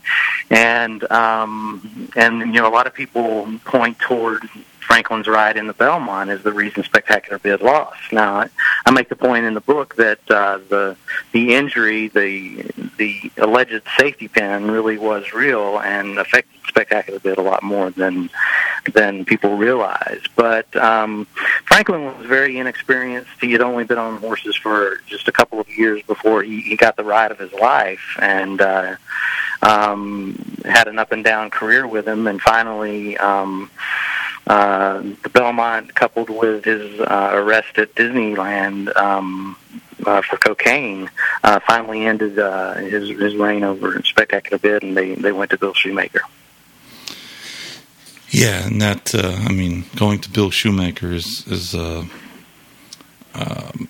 [0.50, 4.50] and um, and you know a lot of people point toward
[4.90, 8.12] Franklin's ride in the Belmont is the reason Spectacular Bid lost.
[8.12, 8.48] Now,
[8.88, 10.98] I, make the point in the book that uh, the
[11.32, 12.66] the injury, the
[12.98, 18.32] the alleged safety pin, really was real and affected Spectacular Bid a lot more than
[18.92, 20.22] than people realize.
[20.36, 21.26] But um,
[21.66, 23.30] Franklin was very inexperienced.
[23.40, 26.76] He had only been on horses for just a couple of years before he, he
[26.76, 28.96] got the ride of his life, and uh,
[29.62, 32.26] um, had an up and down career with him.
[32.26, 33.20] And finally.
[33.20, 33.70] Um,
[34.50, 39.56] uh, the Belmont, coupled with his uh, arrest at Disneyland um,
[40.06, 41.10] uh, for cocaine,
[41.44, 45.58] uh, finally ended uh, his his reign over Spectacular Bid, and they they went to
[45.58, 46.22] Bill Shoemaker.
[48.32, 52.06] Yeah, and that uh, I mean, going to Bill Shoemaker is is uh,
[53.36, 53.88] um,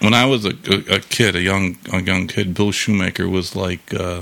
[0.00, 3.56] when I was a, a, a, kid, a young a young kid, Bill Shoemaker was
[3.56, 4.20] like uh,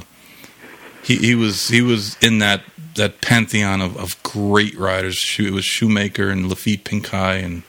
[1.02, 2.62] he he was he was in that
[2.94, 5.36] that pantheon of, of great riders.
[5.38, 7.62] It was Shoemaker and Laffit Pincay and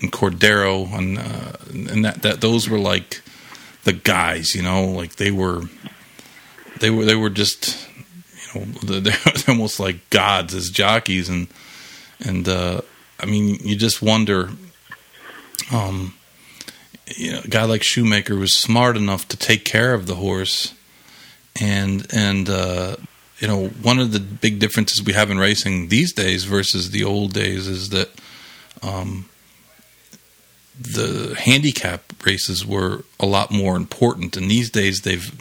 [0.00, 3.22] and Cordero and uh, and that that those were like
[3.84, 5.62] the guys, you know, like they were
[6.80, 7.88] they were they were just
[8.54, 9.14] you know they're
[9.48, 11.48] almost like gods as jockeys and
[12.20, 12.80] and uh,
[13.20, 14.50] I mean you just wonder
[15.72, 16.14] um
[17.16, 20.74] you know a guy like Shoemaker was smart enough to take care of the horse
[21.60, 22.96] and and uh,
[23.38, 27.04] you know, one of the big differences we have in racing these days versus the
[27.04, 28.10] old days is that
[28.82, 29.28] um,
[30.80, 35.32] the handicap races were a lot more important, and these days they've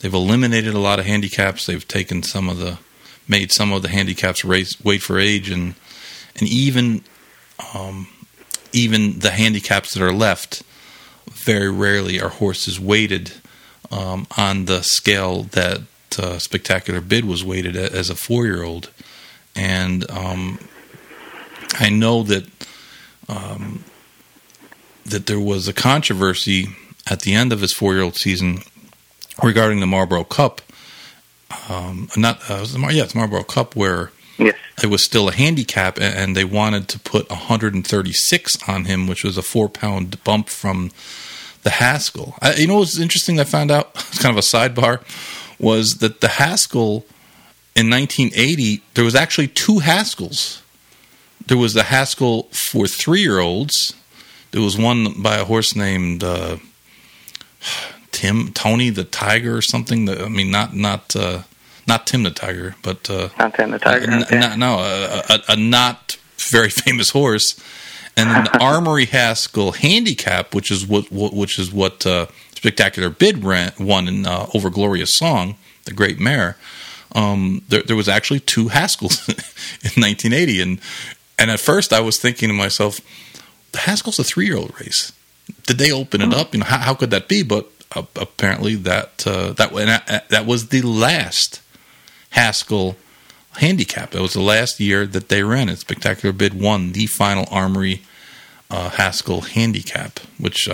[0.00, 1.66] they've eliminated a lot of handicaps.
[1.66, 2.78] They've taken some of the
[3.26, 5.74] made some of the handicaps race weight for age, and
[6.36, 7.02] and even
[7.74, 8.08] um,
[8.72, 10.62] even the handicaps that are left
[11.30, 13.32] very rarely are horses weighted
[13.90, 15.82] um, on the scale that
[16.16, 18.90] uh, Spectacular Bid was weighted as a four year old.
[19.56, 20.60] And um,
[21.74, 22.46] I know that
[23.28, 23.84] um,
[25.04, 26.68] that there was a controversy
[27.10, 28.60] at the end of his four year old season
[29.42, 30.60] regarding the Marlboro Cup.
[31.68, 34.54] Um, not uh, yeah, it's Marlboro Cup where yes.
[34.82, 39.36] it was still a handicap, and they wanted to put 136 on him, which was
[39.38, 40.90] a four pound bump from
[41.62, 42.34] the Haskell.
[42.40, 43.40] I, you know what's interesting?
[43.40, 45.00] I found out it's kind of a sidebar
[45.58, 47.04] was that the Haskell
[47.74, 50.60] in 1980 there was actually two Haskells.
[51.46, 53.94] There was the Haskell for three year olds.
[54.50, 56.58] There was one by a horse named uh,
[58.12, 60.06] Tim Tony the Tiger or something.
[60.06, 61.42] That, I mean, not not uh,
[61.86, 64.10] not Tim the Tiger, but uh, not Tim the Tiger.
[64.10, 64.36] N- okay.
[64.36, 67.60] n- no, a, a, a not very famous horse
[68.18, 72.26] and then the Amory Haskell handicap, which is what, what which is what uh,
[72.58, 76.56] Spectacular Bid ran, won in uh, Over Glorious Song, the Great Mare.
[77.14, 79.28] Um, there, there, was actually two Haskells
[79.84, 80.80] in 1980, and
[81.38, 83.00] and at first I was thinking to myself,
[83.70, 85.12] the Haskell's a three year old race.
[85.66, 86.52] Did they open it up?
[86.52, 87.44] You know, how, how could that be?
[87.44, 91.62] But uh, apparently that uh, that that was the last
[92.30, 92.96] Haskell
[93.52, 94.16] handicap.
[94.16, 95.78] It was the last year that they ran it.
[95.78, 98.02] Spectacular Bid won the final Amory
[98.68, 100.68] uh, Haskell handicap, which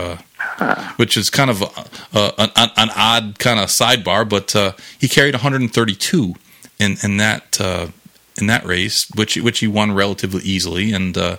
[0.59, 4.28] uh, which is kind of a, an, an, odd kind of sidebar.
[4.28, 6.35] But uh, he carried 132
[6.78, 7.88] in in that uh,
[8.37, 10.92] in that race, which which he won relatively easily.
[10.92, 11.37] And uh,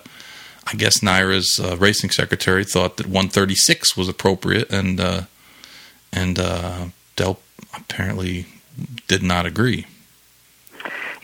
[0.66, 5.00] I guess NYRA's uh, racing secretary thought that 136 was appropriate, and
[6.12, 6.36] and
[7.16, 7.40] Del
[7.74, 8.46] apparently
[9.08, 9.86] did not agree.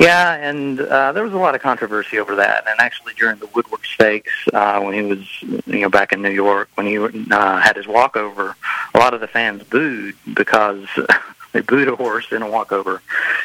[0.03, 2.67] Yeah, and uh, there was a lot of controversy over that.
[2.69, 6.31] And actually, during the Woodward Stakes, uh, when he was, you know, back in New
[6.31, 8.57] York, when he uh, had his walkover,
[8.95, 10.89] a lot of the fans booed because
[11.53, 13.01] they booed a horse in a walkover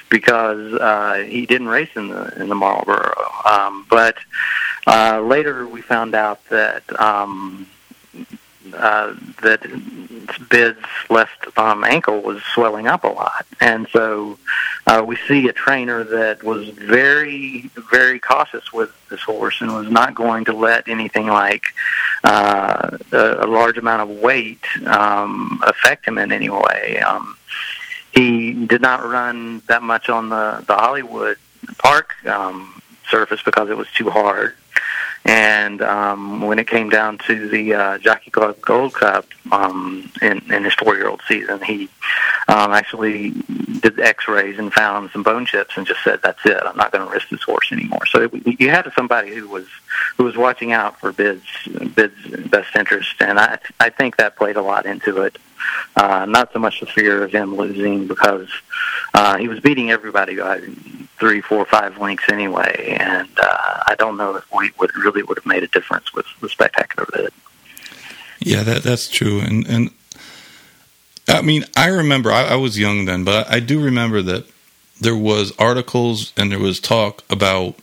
[0.09, 3.13] because uh, he didn't race in the in the Marlboro.
[3.45, 4.17] Um, but
[4.87, 6.83] uh, later, we found out that.
[6.99, 7.67] Um,
[8.73, 9.61] uh, that
[10.49, 14.37] Bid's left um, ankle was swelling up a lot, and so
[14.85, 19.89] uh, we see a trainer that was very, very cautious with this horse and was
[19.89, 21.63] not going to let anything like
[22.23, 26.99] uh, a, a large amount of weight um, affect him in any way.
[26.99, 27.37] Um,
[28.13, 31.37] he did not run that much on the the Hollywood
[31.77, 34.55] Park um, surface because it was too hard.
[35.27, 40.41] And um, when it came down to the uh, Jockey Club Gold Cup um, in,
[40.51, 41.89] in his four-year-old season, he
[42.47, 43.31] um, actually
[43.81, 46.63] did X-rays and found some bone chips and just said, "That's it.
[46.63, 49.67] I'm not going to risk this horse anymore." So it, you had somebody who was
[50.15, 51.43] who was watching out for Bid's
[51.93, 52.15] Bid's
[52.47, 55.37] best interest, and I I think that played a lot into it.
[55.97, 58.47] Uh, not so much the fear of him losing because
[59.13, 60.61] uh, he was beating everybody by
[61.19, 65.37] three, four, five lengths anyway, and uh, I don't know if we would really would
[65.37, 67.33] have made a difference with the spectacular bid.
[68.39, 69.91] Yeah, that that's true, and and
[71.27, 74.45] I mean I remember I, I was young then, but I do remember that
[74.99, 77.75] there was articles and there was talk about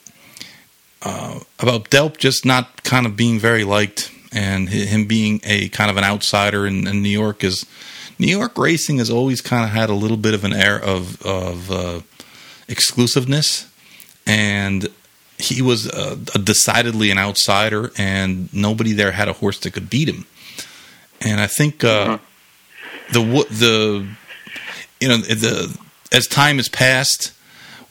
[1.03, 5.91] uh, about Delp just not kind of being very liked and him being a kind
[5.91, 7.66] of an outsider in, in New York is
[8.18, 11.20] New York racing has always kind of had a little bit of an air of
[11.22, 12.01] of uh,
[12.68, 13.70] exclusiveness,
[14.26, 14.88] and
[15.38, 20.08] he was uh, decidedly an outsider, and nobody there had a horse that could beat
[20.08, 20.26] him.
[21.20, 23.12] And I think uh, mm-hmm.
[23.12, 24.06] the the
[25.00, 25.78] you know the
[26.12, 27.32] as time has passed,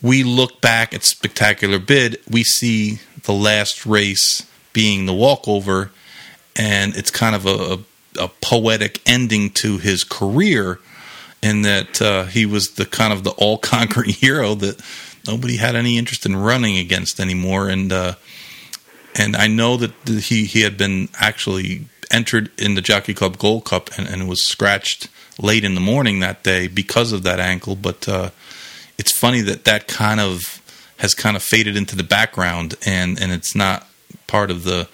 [0.01, 5.91] we look back at spectacular bid, we see the last race being the walkover
[6.55, 7.79] and it's kind of a,
[8.19, 10.79] a poetic ending to his career
[11.43, 14.81] in that uh, he was the kind of the all conquering hero that
[15.27, 17.67] nobody had any interest in running against anymore.
[17.67, 18.15] And uh,
[19.13, 23.65] and I know that he he had been actually entered in the Jockey Club Gold
[23.65, 27.75] Cup and, and was scratched late in the morning that day because of that ankle.
[27.75, 28.29] But uh,
[28.97, 30.61] it's funny that that kind of
[30.99, 33.87] has kind of faded into the background and and it's not
[34.27, 34.87] part of the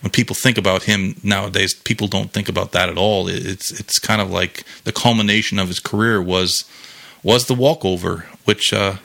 [0.00, 3.28] when people think about him nowadays, people don't think about that at all.
[3.28, 6.64] It's it's kind of like the culmination of his career was
[7.22, 8.96] was the walkover, which uh,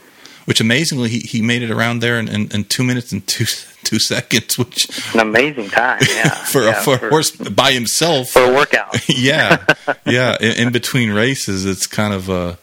[0.45, 3.45] which amazingly he, he made it around there in, in, in, two minutes and two
[3.83, 8.29] two seconds, which an amazing time, yeah, for yeah, for, for a horse by himself
[8.29, 8.95] for a workout.
[9.09, 9.65] yeah,
[10.05, 10.37] yeah.
[10.39, 12.55] In, in, between races, it's kind of uh,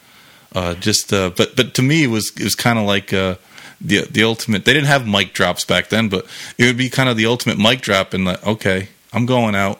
[0.53, 3.13] uh, just uh, but but to me it was it was kind of like.
[3.13, 3.35] Uh,
[3.81, 4.65] the the ultimate.
[4.65, 6.25] They didn't have mic drops back then, but
[6.57, 8.13] it would be kind of the ultimate mic drop.
[8.13, 9.79] And like, okay, I'm going out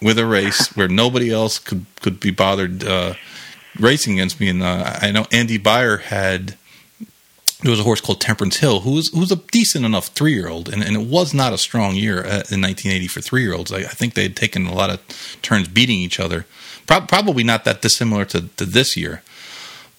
[0.00, 3.14] with a race where nobody else could could be bothered uh,
[3.78, 4.48] racing against me.
[4.48, 6.56] And uh, I know Andy Beyer had
[7.62, 10.32] there was a horse called Temperance Hill who was who was a decent enough three
[10.32, 13.42] year old, and, and it was not a strong year uh, in 1980 for three
[13.42, 13.72] year olds.
[13.72, 15.00] I, I, think they had taken a lot of
[15.42, 16.46] turns beating each other.
[16.86, 19.22] Pro- probably not that dissimilar to, to this year.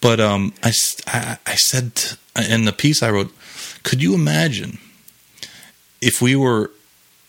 [0.02, 0.74] But um, I,
[1.08, 2.18] I, I said
[2.50, 3.32] in the piece I wrote,
[3.84, 4.80] could you imagine
[6.02, 6.72] if we were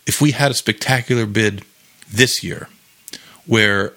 [0.07, 1.65] if we had a spectacular bid
[2.11, 2.69] this year
[3.47, 3.93] where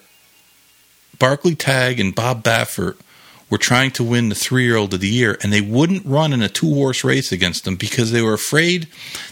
[1.17, 2.97] Barclay Tagg and Bob Baffert
[3.49, 6.33] were trying to win the three year old of the year, and they wouldn't run
[6.33, 8.87] in a two horse race against him because they were afraid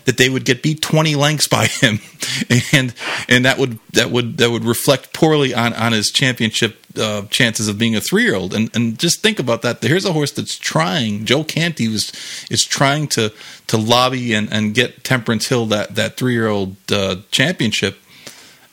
[0.05, 1.99] that they would get beat twenty lengths by him,
[2.71, 2.93] and
[3.28, 7.67] and that would that would that would reflect poorly on on his championship uh, chances
[7.67, 8.53] of being a three year old.
[8.53, 9.81] And and just think about that.
[9.81, 11.25] Here's a horse that's trying.
[11.25, 12.11] Joe Cantey was
[12.49, 13.31] is trying to
[13.67, 17.97] to lobby and and get Temperance Hill that that three year old uh, championship.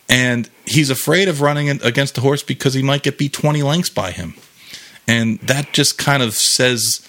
[0.09, 3.91] And he's afraid of running against the horse because he might get beat 20 lengths
[3.91, 4.35] by him
[5.11, 7.05] and that just kind of says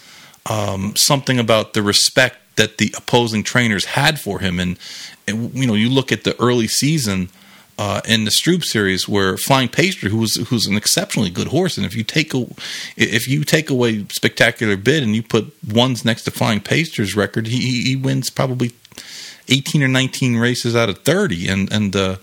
[0.50, 4.60] um, something about the respect that the opposing trainers had for him.
[4.60, 4.80] And,
[5.28, 7.30] and you know, you look at the early season
[7.82, 11.78] uh, in the Strub series where Flying Paster, who was who's an exceptionally good horse,
[11.78, 12.46] and if you take a,
[12.96, 17.48] if you take away Spectacular Bid and you put ones next to Flying Paster's record,
[17.48, 18.74] he he wins probably
[19.48, 22.18] eighteen or nineteen races out of thirty, and and uh,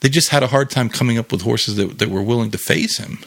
[0.00, 2.58] they just had a hard time coming up with horses that that were willing to
[2.58, 3.18] face him.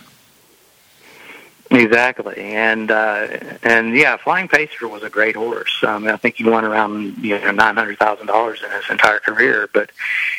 [1.73, 3.27] Exactly, and uh,
[3.63, 5.81] and yeah, Flying Paster was a great horse.
[5.83, 9.19] Um, I think he won around you know nine hundred thousand dollars in his entire
[9.19, 9.89] career, but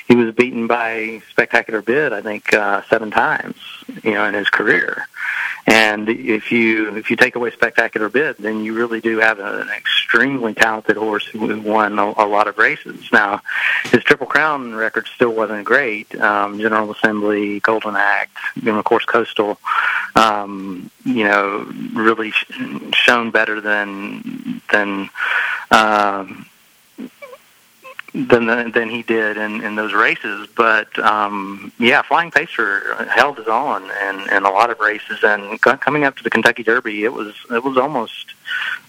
[0.08, 3.56] he was beaten by Spectacular Bid, I think, uh, seven times,
[4.04, 5.06] you know, in his career.
[5.66, 9.70] And if you if you take away Spectacular Bid, then you really do have an
[9.70, 13.08] extremely talented horse who won a, a lot of races.
[13.10, 13.40] Now,
[13.84, 16.14] his Triple Crown record still wasn't great.
[16.20, 19.58] Um, General Assembly, Golden Act, and of course Coastal.
[20.14, 22.60] Um, you know, really sh-
[22.94, 25.10] shown better than than.
[25.70, 26.46] Um,
[28.14, 30.46] than than he did in, in those races.
[30.54, 35.60] But um, yeah, Flying Paster held his own in, in a lot of races, and
[35.60, 38.34] coming up to the Kentucky Derby, it was it was almost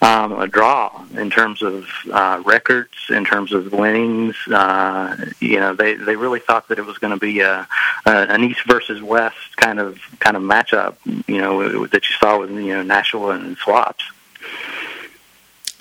[0.01, 4.35] um, a draw in terms of uh, records, in terms of winnings.
[4.47, 7.67] Uh, you know, they they really thought that it was going to be a,
[8.05, 10.95] a an East versus West kind of kind of matchup.
[11.27, 14.03] You know, that you saw with you know Nashua and Swaps.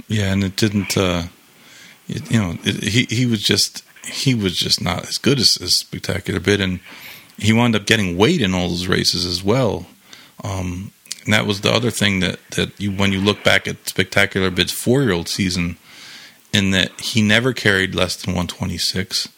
[0.08, 0.96] Yeah, and it didn't.
[0.96, 1.24] Uh
[2.06, 6.40] you know, he he was just he was just not as good as, as Spectacular
[6.40, 6.80] Bid, and
[7.38, 9.86] he wound up getting weight in all those races as well.
[10.44, 10.92] Um,
[11.24, 14.50] and that was the other thing that that you when you look back at Spectacular
[14.50, 15.76] Bid's four year old season,
[16.52, 19.28] in that he never carried less than 126,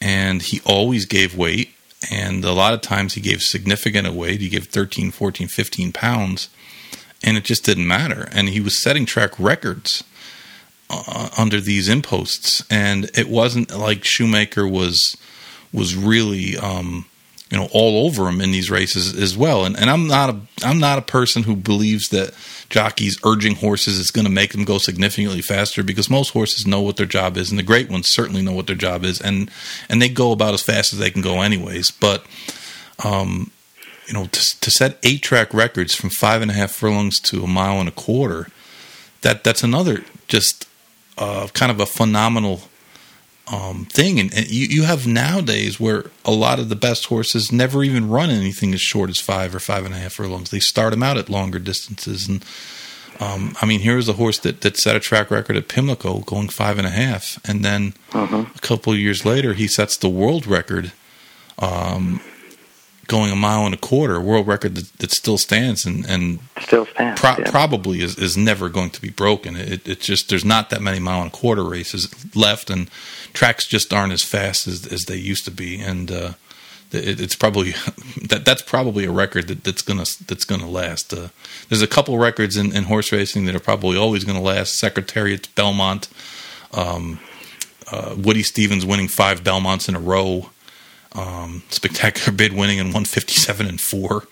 [0.00, 1.70] and he always gave weight,
[2.10, 4.40] and a lot of times he gave significant weight.
[4.40, 6.48] He gave 13, 14, 15 pounds,
[7.22, 8.28] and it just didn't matter.
[8.32, 10.04] And he was setting track records
[10.90, 15.16] uh, under these imposts, and it wasn't like Shoemaker was
[15.72, 17.06] was really um,
[17.52, 19.66] you know all over him in these races as well.
[19.66, 22.32] And and I'm not a I'm not a person who believes that
[22.70, 26.80] jockeys urging horses is going to make them go significantly faster because most horses know
[26.80, 29.50] what their job is, and the great ones certainly know what their job is, and
[29.90, 31.90] and they go about as fast as they can go anyways.
[31.90, 32.24] But
[33.04, 33.50] um,
[34.06, 37.44] you know, to, to set eight track records from five and a half furlongs to
[37.44, 38.48] a mile and a quarter,
[39.20, 40.66] that that's another just
[41.18, 42.62] uh, kind of a phenomenal
[43.48, 44.20] um, thing.
[44.20, 48.08] And, and you, you have nowadays where a lot of the best horses never even
[48.08, 50.50] run anything as short as five or five and a half furlongs.
[50.50, 52.28] They start them out at longer distances.
[52.28, 52.44] And
[53.20, 56.48] um, I mean, here's a horse that, that set a track record at Pimlico going
[56.48, 57.38] five and a half.
[57.44, 58.46] And then uh-huh.
[58.54, 60.92] a couple of years later, he sets the world record.
[61.58, 62.20] Um,
[63.12, 66.38] going a mile and a quarter, a world record that, that still stands and, and
[66.60, 67.20] still stands.
[67.20, 67.50] Pro- yeah.
[67.50, 69.54] Probably is, is never going to be broken.
[69.54, 72.88] It, it's just there's not that many mile and a quarter races left, and
[73.32, 75.80] tracks just aren't as fast as, as they used to be.
[75.80, 76.32] And uh,
[76.92, 77.70] it, it's probably
[78.22, 81.12] that that's probably a record that, that's gonna that's gonna last.
[81.12, 81.28] Uh,
[81.68, 84.78] there's a couple records in, in, horse racing that are probably always going to last.
[84.78, 86.08] Secretariat's Belmont,
[86.72, 87.20] um,
[87.90, 90.50] uh, Woody Stephens winning five Belmonts in a row.
[91.14, 94.26] Um, spectacular bid winning in 157 and four,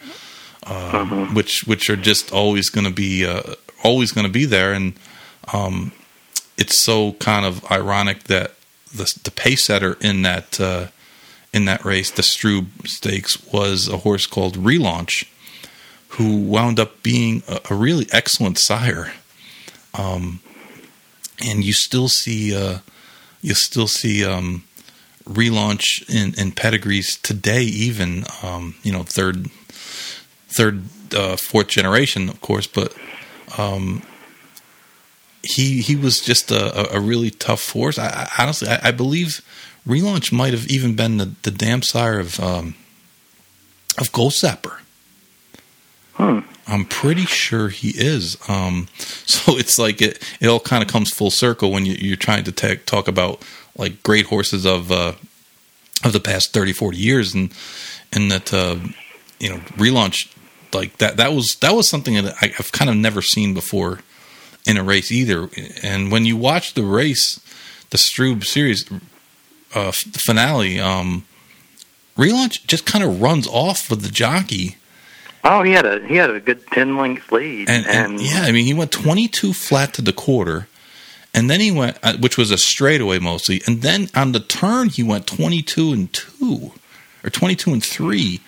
[0.63, 4.73] uh, which which are just always going to be uh, always going to be there,
[4.73, 4.95] and
[5.53, 5.93] um,
[6.57, 8.55] it's so kind of ironic that
[8.95, 10.89] the the pace setter in that uh,
[11.53, 15.29] in that race, the Strub Stakes, was a horse called Relaunch,
[16.11, 19.13] who wound up being a, a really excellent sire,
[19.95, 20.41] um,
[21.45, 22.79] and you still see uh,
[23.43, 24.25] you still see.
[24.25, 24.65] Um,
[25.25, 29.49] relaunch in, in pedigrees today, even um, you know third,
[30.49, 30.83] third,
[31.15, 32.67] uh, fourth generation, of course.
[32.67, 32.95] But
[33.57, 34.03] um,
[35.43, 37.99] he he was just a, a really tough horse.
[37.99, 39.41] I, I honestly, I, I, believe
[39.87, 42.75] relaunch might have even been the, the dam sire of um,
[43.99, 44.79] of Ghostzapper.
[46.15, 46.41] Hmm.
[46.67, 48.37] I'm pretty sure he is.
[48.49, 52.17] Um, so it's like it, it all kind of comes full circle when you, are
[52.17, 53.43] trying to ta- talk about
[53.77, 55.15] like great horses of uh,
[56.05, 57.53] of the past 30, 40 years, and
[58.13, 58.77] and that uh,
[59.39, 60.35] you know relaunch
[60.73, 64.01] like that that was that was something that I, have kind of never seen before
[64.71, 65.49] in a race either.
[65.83, 67.41] And when you watch the race,
[67.91, 68.89] the Strub series
[69.75, 71.25] uh, finale, um,
[72.17, 74.77] relaunch just kind of runs off with the jockey.
[75.43, 78.43] Oh, he had a he had a good ten length lead, and, and, and yeah,
[78.43, 80.69] I mean he went twenty two flat to the quarter,
[81.33, 83.63] and then he went, uh, which was a straightaway mostly.
[83.67, 86.73] And then on the turn, he went 22 and 2
[87.25, 88.41] or 22 and 3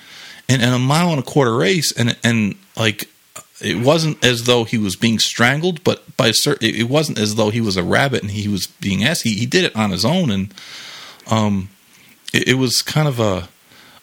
[0.48, 1.92] and, and a mile and a quarter race.
[1.92, 3.08] And, and like,
[3.62, 7.50] it wasn't as though he was being strangled, but by certain, it wasn't as though
[7.50, 9.22] he was a rabbit and he was being asked.
[9.22, 10.30] He, he did it on his own.
[10.30, 10.54] And,
[11.30, 11.68] um,
[12.32, 13.48] it, it was kind of a,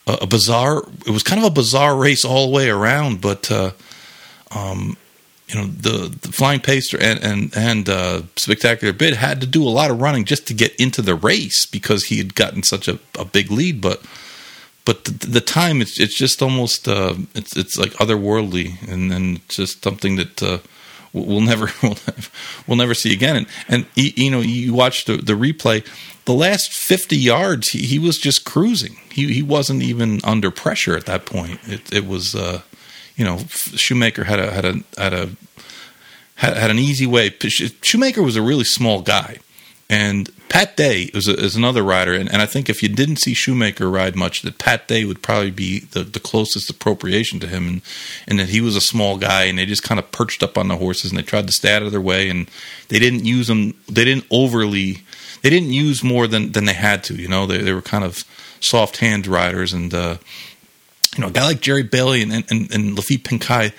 [0.06, 3.72] a, bizarre, it was kind of a bizarre race all the way around, but, uh,
[4.50, 4.96] um,
[5.52, 9.64] you know the, the flying paster and and and uh, spectacular bid had to do
[9.64, 12.86] a lot of running just to get into the race because he had gotten such
[12.86, 14.00] a, a big lead but
[14.90, 19.48] but the, the time it's it's just almost uh, it's it's like otherworldly and and
[19.48, 20.58] just something that uh,
[21.12, 21.70] we'll never
[22.66, 23.36] we'll, never see again.
[23.36, 25.86] And and you know you watch the the replay
[26.24, 28.96] the last 50 yards he, he was just cruising.
[29.12, 31.60] He he wasn't even under pressure at that point.
[31.68, 32.62] It it was uh,
[33.14, 35.30] you know, Shoemaker had a had a had a
[36.34, 37.30] had, had an easy way.
[37.30, 39.36] Shoemaker was a really small guy,
[39.88, 42.12] and Pat Day is, a, is another rider.
[42.12, 45.22] And, and, I think if you didn't see Shoemaker ride much, that Pat Day would
[45.22, 47.82] probably be the, the closest appropriation to him, and,
[48.26, 50.66] and that he was a small guy, and they just kind of perched up on
[50.66, 52.50] the horses, and they tried to stay out of their way, and
[52.88, 53.74] they didn't use them.
[53.88, 55.04] They didn't overly.
[55.42, 57.14] They didn't use more than, than they had to.
[57.14, 58.24] You know, they they were kind of
[58.58, 60.16] soft hand riders, and uh,
[61.16, 63.72] you know, a guy like Jerry Bailey and, and, and Laffit Pincay,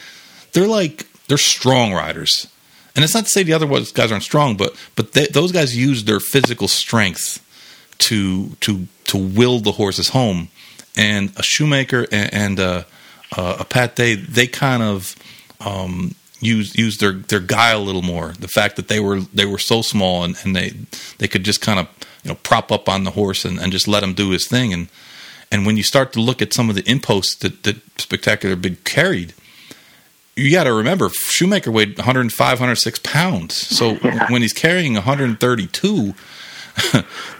[0.53, 2.47] they're like, they're strong riders.
[2.95, 5.77] And it's not to say the other guys aren't strong, but but they, those guys
[5.77, 7.45] use their physical strength
[7.99, 10.49] to to to will the horses home.
[10.97, 12.85] And a shoemaker and, and a,
[13.37, 15.15] a Pat they kind of
[15.59, 18.33] um, use use their their guile a little more.
[18.37, 20.73] The fact that they were they were so small and, and they
[21.19, 21.87] they could just kind of
[22.23, 24.73] you know prop up on the horse and, and just let him do his thing.
[24.73, 24.89] And
[25.51, 28.83] and when you start to look at some of the imposts that, that Spectacular Bid
[28.83, 29.33] carried,
[30.41, 33.55] you got to remember Shoemaker weighed 105, 106 pounds.
[33.55, 34.31] So yeah.
[34.31, 36.13] when he's carrying 132,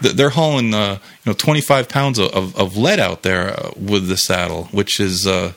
[0.00, 4.16] they're hauling uh, you know 25 pounds of, of lead out there uh, with the
[4.16, 5.52] saddle, which is uh,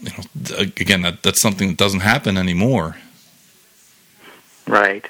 [0.00, 2.96] you know again that, that's something that doesn't happen anymore.
[4.66, 5.08] Right.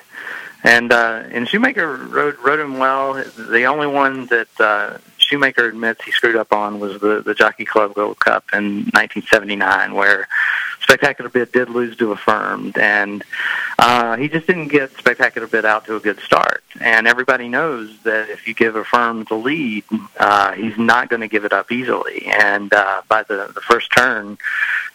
[0.63, 3.15] And uh, and Shoemaker rode rode him well.
[3.15, 4.99] The only one that uh,
[5.31, 9.95] Shoemaker admits he screwed up on was the the Jockey Club Gold Cup in 1979,
[9.95, 10.27] where
[10.81, 13.23] Spectacular Bid did lose to Affirmed, and
[13.79, 16.65] uh, he just didn't get Spectacular Bid out to a good start.
[16.81, 19.85] And everybody knows that if you give Affirmed the lead,
[20.19, 22.27] uh, he's not going to give it up easily.
[22.27, 24.37] And uh, by the the first turn,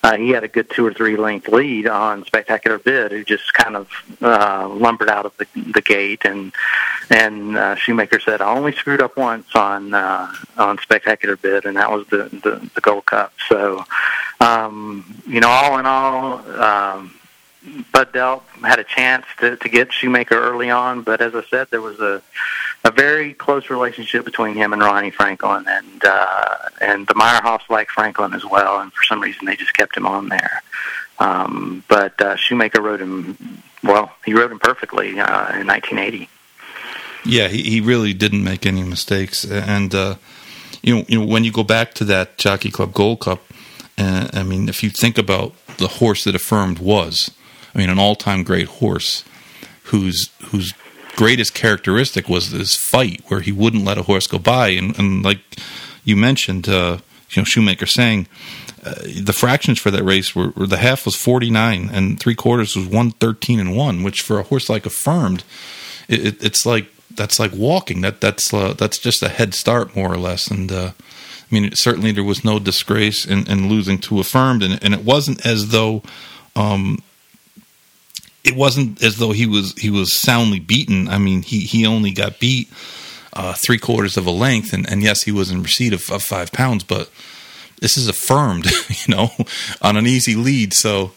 [0.05, 3.51] uh, he had a good two or three length lead on Spectacular Bid, who just
[3.55, 3.89] kind of
[4.21, 6.25] uh, lumbered out of the, the gate.
[6.25, 6.53] And
[7.09, 11.75] and uh, Shoemaker said, "I only screwed up once on uh, on Spectacular Bid, and
[11.77, 13.83] that was the the, the Gold Cup." So,
[14.41, 16.61] um, you know, all in all.
[16.61, 17.15] Um,
[17.91, 21.67] Bud Delp had a chance to, to get Shoemaker early on, but as I said,
[21.71, 22.21] there was a
[22.85, 27.89] a very close relationship between him and Ronnie Franklin, and uh, and the Meyerhoffs like
[27.89, 30.61] Franklin as well, and for some reason they just kept him on there.
[31.17, 34.13] Um, but uh, Shoemaker rode him well.
[34.23, 36.29] He rode him perfectly uh, in 1980.
[37.25, 40.15] Yeah, he, he really didn't make any mistakes, and uh,
[40.83, 43.41] you know, you know when you go back to that Jockey Club Gold Cup,
[43.97, 47.31] uh, I mean, if you think about the horse that affirmed was,
[47.73, 49.23] I mean, an all-time great horse,
[49.85, 50.75] whose whose
[51.15, 55.23] greatest characteristic was this fight where he wouldn't let a horse go by, and, and
[55.23, 55.39] like
[56.03, 56.97] you mentioned, uh,
[57.31, 58.27] you know, Shoemaker saying.
[58.83, 62.75] Uh, the fractions for that race were, were, the half was 49 and three quarters
[62.75, 65.43] was 113 and 1 which for a horse like affirmed
[66.07, 66.85] it, it, it's like
[67.15, 68.01] that's like walking.
[68.01, 70.47] That that's uh, that's just a head start more or less.
[70.47, 74.63] And uh, I mean certainly there was no disgrace in, in losing to affirmed.
[74.63, 76.03] And, and it wasn't as though
[76.55, 77.01] um,
[78.45, 81.07] it wasn't as though he was he was soundly beaten.
[81.07, 82.69] I mean, he he only got beat
[83.33, 86.23] uh, three quarters of a length, and, and yes, he was in receipt of, of
[86.23, 87.09] five pounds, but
[87.81, 89.31] this is affirmed, you know,
[89.81, 90.73] on an easy lead.
[90.73, 91.11] So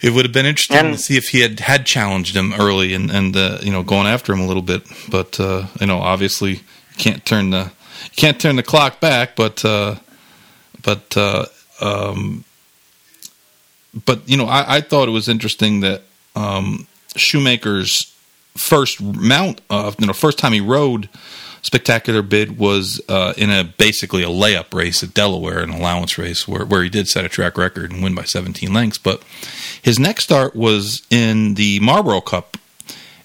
[0.00, 2.94] it would have been interesting and, to see if he had had challenged him early
[2.94, 4.82] and and uh, you know going after him a little bit.
[5.10, 6.60] But uh, you know, obviously, you
[6.98, 7.72] can't turn the
[8.04, 9.34] you can't turn the clock back.
[9.34, 9.96] But uh,
[10.82, 11.46] but uh,
[11.80, 12.44] um,
[14.04, 16.02] but you know, I, I thought it was interesting that
[16.38, 16.86] um,
[17.16, 18.14] Shoemaker's
[18.56, 21.08] first mount, uh, you know, first time he rode
[21.62, 26.46] spectacular bid was uh, in a basically a layup race at Delaware, an allowance race
[26.46, 28.98] where where he did set a track record and win by 17 lengths.
[28.98, 29.22] But
[29.82, 32.56] his next start was in the Marlboro Cup,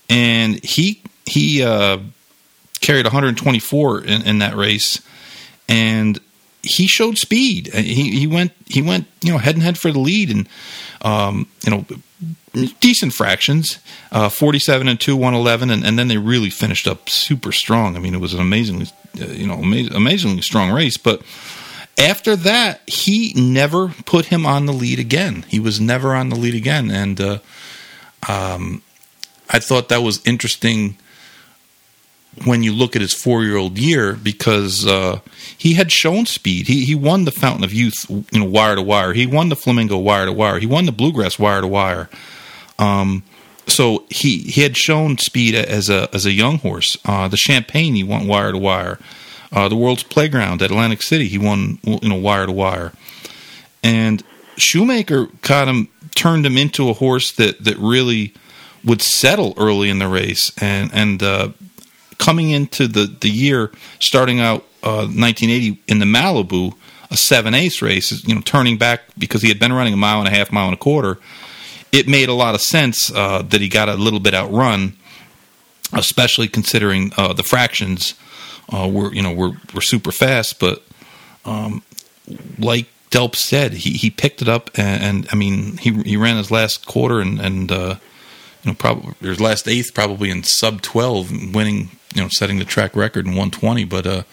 [0.09, 1.99] and he he uh,
[2.81, 5.01] carried 124 in, in that race,
[5.69, 6.19] and
[6.61, 7.67] he showed speed.
[7.73, 10.49] He he went he went you know head and head for the lead, and
[11.01, 11.85] um, you know
[12.79, 13.79] decent fractions,
[14.11, 17.95] uh, 47 and 2, 111, and, and then they really finished up super strong.
[17.95, 18.87] I mean, it was an amazingly,
[19.19, 20.97] uh, you know, amazingly strong race.
[20.97, 21.23] But
[21.97, 25.45] after that, he never put him on the lead again.
[25.47, 26.91] He was never on the lead again.
[26.91, 27.39] And uh,
[28.27, 28.83] um,
[29.49, 30.97] I thought that was interesting
[32.45, 35.19] when you look at his four year old year because uh,
[35.57, 36.67] he had shown speed.
[36.67, 39.13] He he won the Fountain of Youth, you know, wire to wire.
[39.13, 40.59] He won the Flamingo wire to wire.
[40.59, 42.09] He won the Bluegrass wire to wire.
[42.79, 43.23] Um,
[43.67, 46.97] so he he had shown speed as a as a young horse.
[47.05, 48.99] Uh, the Champagne he won wire to wire.
[49.51, 52.91] Uh, the World's Playground at Atlantic City he won you know wire to wire.
[53.83, 54.23] And
[54.57, 58.33] Shoemaker caught him, turned him into a horse that that really
[58.83, 60.51] would settle early in the race.
[60.61, 61.49] And and uh,
[62.17, 66.75] coming into the the year, starting out 1980 uh, in the Malibu,
[67.09, 70.19] a seven ace race, you know, turning back because he had been running a mile
[70.19, 71.17] and a half, mile and a quarter
[71.93, 74.97] it made a lot of sense uh, that he got a little bit outrun,
[75.93, 78.15] especially considering uh, the fractions
[78.73, 80.59] uh, were you know were were super fast.
[80.59, 80.83] But
[81.45, 81.83] um,
[82.57, 86.35] like Delp said, he, he picked it up, and, and, I mean he he ran
[86.35, 87.95] his last quarter and and uh,
[88.63, 92.65] you know probably his last eighth probably in sub twelve, winning you know setting the
[92.65, 94.25] track record in one twenty, but.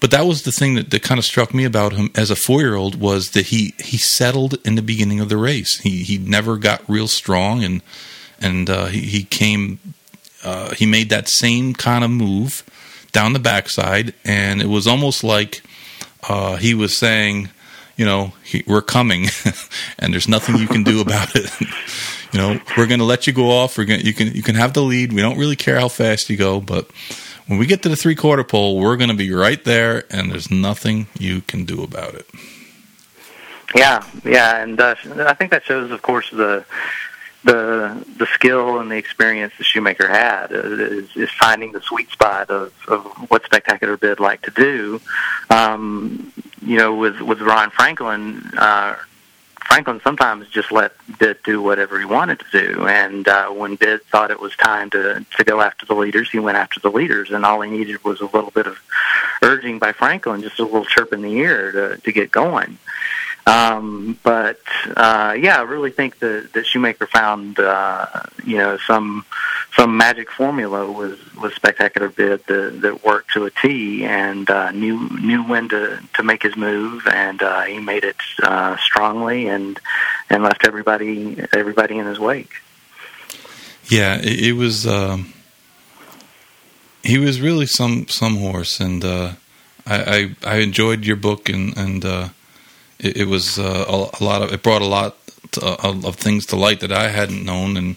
[0.00, 2.36] But that was the thing that, that kind of struck me about him as a
[2.36, 5.78] four year old was that he, he settled in the beginning of the race.
[5.80, 7.82] He he never got real strong and
[8.40, 9.78] and uh, he, he came
[10.42, 12.64] uh, he made that same kind of move
[13.12, 15.62] down the backside and it was almost like
[16.28, 17.50] uh, he was saying,
[17.96, 19.26] you know, he, we're coming
[19.98, 21.50] and there's nothing you can do about it.
[22.32, 23.76] you know, we're going to let you go off.
[23.76, 25.12] We're going you can you can have the lead.
[25.12, 26.90] We don't really care how fast you go, but
[27.50, 30.30] when we get to the three quarter pole, we're going to be right there, and
[30.30, 32.24] there's nothing you can do about it.
[33.74, 34.94] Yeah, yeah, and uh,
[35.26, 36.64] I think that shows, of course, the
[37.42, 42.50] the the skill and the experience the shoemaker had is, is finding the sweet spot
[42.50, 45.00] of, of what spectacular bid like to do.
[45.50, 46.32] Um,
[46.62, 48.94] you know, with with Ron Franklin, uh,
[49.70, 54.02] Franklin sometimes just let Bid do whatever he wanted to do, and uh, when Bid
[54.06, 57.30] thought it was time to to go after the leaders, he went after the leaders,
[57.30, 58.80] and all he needed was a little bit of
[59.42, 62.78] urging by Franklin, just a little chirp in the ear to to get going.
[63.46, 64.60] Um, but
[64.96, 68.06] uh, yeah, I really think that, that Shoemaker found uh,
[68.44, 69.24] you know some
[69.76, 74.70] some magic formula was was spectacular bid that, that worked to a T and uh,
[74.72, 79.48] knew knew when to to make his move and uh, he made it uh, strongly
[79.48, 79.80] and
[80.28, 82.52] and left everybody everybody in his wake.
[83.86, 84.86] Yeah, it, it was.
[84.86, 85.32] Um,
[87.02, 89.32] he was really some some horse, and uh,
[89.86, 92.04] I, I, I enjoyed your book and and.
[92.04, 92.28] Uh,
[93.02, 95.16] it, it was uh, a, lot of it brought a lot
[95.52, 97.96] to, of things to light that I hadn't known, and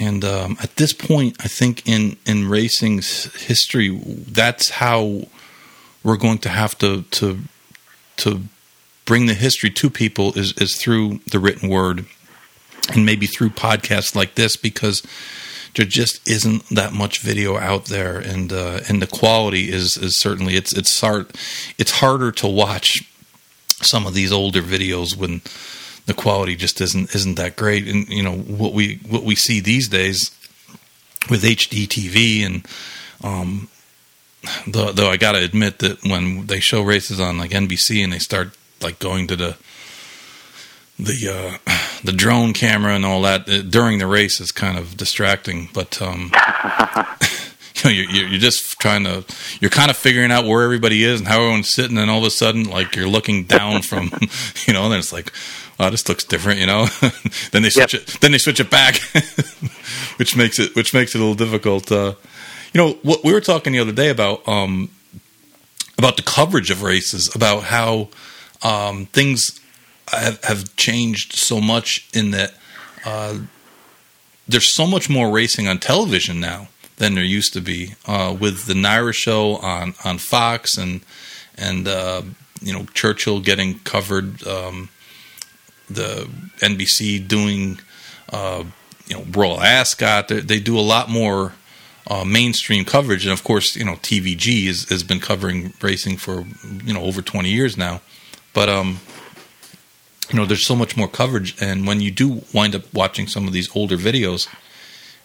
[0.00, 5.22] and um, at this point, I think in in racing's history, that's how
[6.02, 7.40] we're going to have to to
[8.18, 8.42] to
[9.04, 12.06] bring the history to people is is through the written word,
[12.92, 15.02] and maybe through podcasts like this because
[15.74, 20.18] there just isn't that much video out there, and uh, and the quality is is
[20.18, 21.30] certainly it's it's hard
[21.78, 22.92] it's harder to watch
[23.82, 25.42] some of these older videos when
[26.06, 27.86] the quality just isn't isn't that great.
[27.86, 30.30] And you know what we what we see these days
[31.28, 32.66] with HD TV and
[33.22, 33.68] um,
[34.66, 38.12] though, though I got to admit that when they show races on like NBC and
[38.12, 38.50] they start
[38.80, 39.56] like going to the
[40.98, 41.72] the uh,
[42.04, 45.68] the drone camera and all that uh, during the race is kind of distracting.
[45.72, 46.32] But um,
[47.86, 49.24] know, you're, you're just trying to,
[49.60, 52.24] you're kind of figuring out where everybody is and how everyone's sitting, and all of
[52.24, 54.10] a sudden, like you're looking down from,
[54.66, 55.32] you know, and it's like,
[55.78, 56.86] wow, this looks different, you know.
[57.52, 58.02] then they switch yep.
[58.02, 58.96] it, then they switch it back,
[60.16, 61.90] which makes it, which makes it a little difficult.
[61.90, 62.14] Uh,
[62.72, 64.90] you know, what we were talking the other day about, um,
[65.98, 68.08] about the coverage of races, about how
[68.62, 69.60] um, things
[70.10, 72.54] have, have changed so much in that.
[73.04, 73.38] Uh,
[74.48, 77.94] there's so much more racing on television now than there used to be.
[78.06, 81.00] Uh, with the NYRA show on on Fox and
[81.56, 82.22] and uh,
[82.60, 84.88] you know Churchill getting covered, um,
[85.88, 86.28] the
[86.58, 87.80] NBC doing
[88.32, 88.64] uh,
[89.06, 90.28] you know Royal Ascot.
[90.28, 91.52] They, they, do a lot more.
[92.08, 96.46] Uh, mainstream coverage, and of course, you know TVG is, has been covering racing for
[96.84, 98.00] you know over twenty years now.
[98.54, 99.00] But um,
[100.30, 103.48] you know, there's so much more coverage, and when you do wind up watching some
[103.48, 104.46] of these older videos,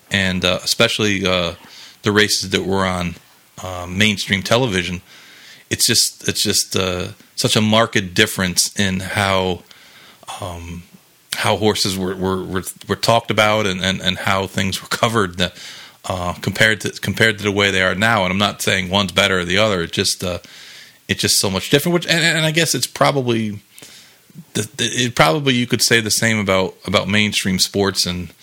[0.10, 1.54] and uh, especially uh,
[2.02, 3.16] the races that were on
[3.64, 5.02] uh, mainstream television.
[5.70, 9.64] It's just it's just uh, such a marked difference in how
[10.40, 10.84] um,
[11.34, 15.38] how horses were, were, were were talked about and, and, and how things were covered
[15.38, 15.54] that,
[16.06, 18.24] uh, compared to compared to the way they are now.
[18.24, 19.82] And I'm not saying one's better or the other.
[19.82, 20.40] It's just uh,
[21.08, 21.94] it's just so much different.
[21.94, 23.60] Which and, and I guess it's probably
[24.56, 28.34] it probably you could say the same about about mainstream sports and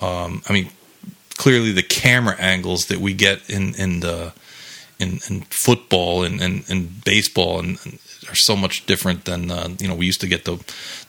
[0.00, 0.70] um, I mean
[1.36, 4.32] clearly the camera angles that we get in in the
[4.98, 7.98] in, in football and, and, and baseball and, and,
[8.32, 10.62] are so much different than uh, you know we used to get the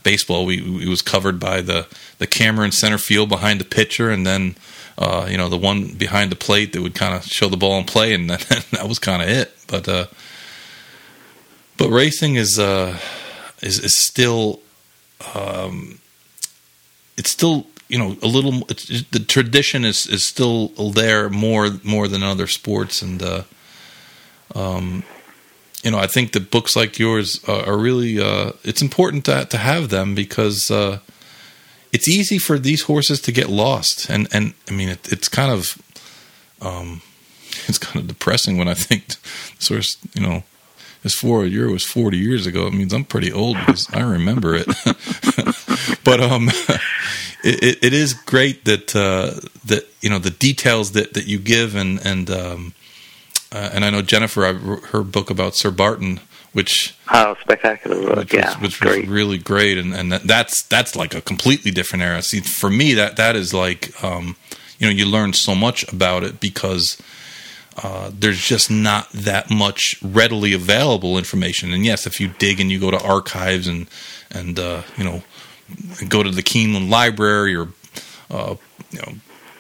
[0.04, 0.46] baseball.
[0.46, 1.88] We it was covered by the
[2.20, 4.56] the camera in center field behind the pitcher, and then
[4.98, 7.80] uh, you know the one behind the plate that would kind of show the ball
[7.80, 9.52] in play, and that, that was kind of it.
[9.68, 10.08] But uh,
[11.78, 13.00] but racing is uh,
[13.62, 14.60] is is still
[15.34, 16.00] um,
[17.18, 22.24] it's still you know a little the tradition is is still there more more than
[22.24, 23.44] other sports and uh,
[24.56, 25.04] um,
[25.84, 29.46] you know I think that books like yours uh, are really uh, it's important to
[29.46, 31.00] to have them because uh,
[31.92, 34.10] it's easy for these horses to get lost.
[34.10, 35.78] And and I mean it, it's kind of
[36.62, 37.02] um,
[37.68, 39.16] it's kind of depressing when I think the
[39.60, 40.44] source you know
[41.04, 42.66] as for a year was 40 years ago.
[42.66, 44.68] It means I'm pretty old because I remember it.
[46.04, 46.50] But um
[47.44, 51.76] it, it is great that uh, that you know the details that, that you give
[51.76, 52.74] and and um,
[53.54, 56.20] uh, and I know Jennifer I, her book about Sir Barton
[56.54, 60.96] which oh spectacular book which yeah was, which was really great and and that's that's
[60.96, 62.22] like a completely different era.
[62.22, 64.36] See for me that that is like um,
[64.80, 67.02] you know you learn so much about it because
[67.82, 71.74] uh, there's just not that much readily available information.
[71.74, 73.88] And yes if you dig and you go to archives and
[74.32, 75.24] and uh, you know
[76.08, 77.70] go to the Keeneland Library or
[78.30, 78.56] uh,
[78.92, 79.14] you know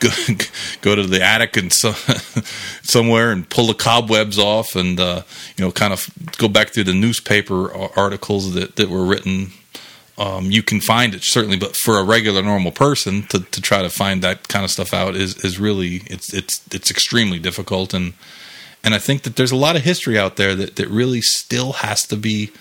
[0.03, 0.45] go,
[0.81, 1.91] go to the attic and so,
[2.83, 5.21] somewhere and pull the cobwebs off and uh,
[5.57, 9.51] you know kind of go back through the newspaper articles that, that were written.
[10.15, 13.81] Um, you can find it certainly, but for a regular normal person to, to try
[13.81, 17.93] to find that kind of stuff out is is really it's it's it's extremely difficult.
[17.93, 18.13] And
[18.83, 21.73] and I think that there's a lot of history out there that, that really still
[21.73, 22.51] has to be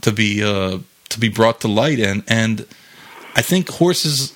[0.00, 0.78] to be uh,
[1.10, 2.00] to be brought to light.
[2.00, 2.66] And and
[3.36, 4.32] I think horses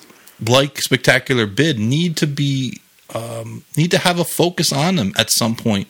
[0.47, 2.79] like Spectacular Bid need to be
[3.13, 5.87] um, need to have a focus on them at some point.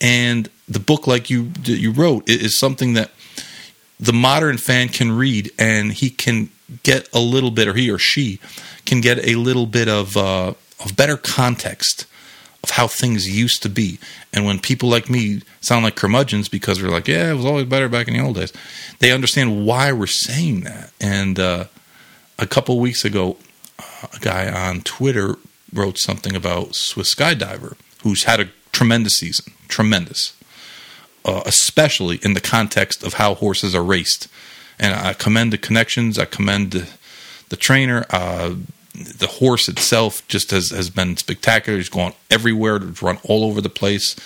[0.00, 3.10] And the book, like you you wrote, is something that
[3.98, 6.50] the modern fan can read, and he can
[6.82, 8.38] get a little bit, or he or she
[8.84, 10.54] can get a little bit of uh,
[10.84, 12.06] of better context
[12.62, 13.98] of how things used to be.
[14.32, 17.66] And when people like me sound like curmudgeons because we're like, yeah, it was always
[17.66, 18.52] better back in the old days,
[18.98, 20.90] they understand why we're saying that.
[21.00, 21.64] And uh,
[22.38, 23.36] a couple weeks ago,
[24.20, 25.36] guy on Twitter
[25.72, 30.34] wrote something about Swiss Skydiver, who's had a tremendous season, tremendous,
[31.24, 34.28] uh, especially in the context of how horses are raced.
[34.78, 36.18] And I commend the connections.
[36.18, 36.88] I commend the,
[37.48, 38.04] the trainer.
[38.10, 38.56] Uh,
[38.94, 41.78] the horse itself just has, has been spectacular.
[41.78, 44.16] He's gone everywhere, to run all over the place,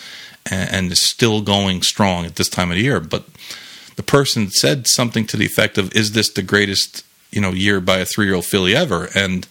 [0.51, 3.01] and, and is still going strong at this time of the year.
[3.01, 3.25] But
[3.97, 7.81] the person said something to the effect of, "Is this the greatest you know year
[7.81, 9.47] by a three year old filly ever?" And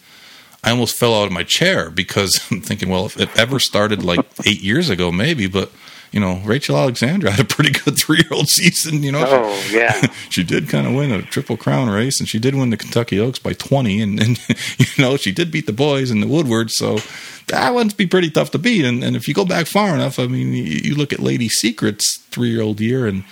[0.62, 4.02] I almost fell out of my chair because I'm thinking, well, if it ever started
[4.02, 5.70] like eight years ago, maybe, but
[6.12, 9.02] you know, Rachel Alexandra had a pretty good three year old season.
[9.02, 12.38] You know, oh yeah, she did kind of win a triple crown race, and she
[12.38, 14.40] did win the Kentucky Oaks by twenty, and, and
[14.78, 16.98] you know she did beat the boys in the Woodward, so
[17.46, 18.84] that one's be pretty tough to beat.
[18.84, 21.48] And, and if you go back far enough, I mean, you, you look at Lady
[21.48, 23.24] Secret's three year old year, and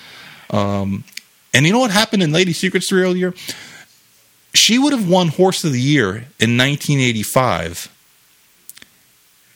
[0.51, 1.05] um,
[1.55, 3.35] and you know what happened in Lady Secret's three year old year?
[4.55, 6.09] She would have won Horse of the Year
[6.41, 7.95] in 1985,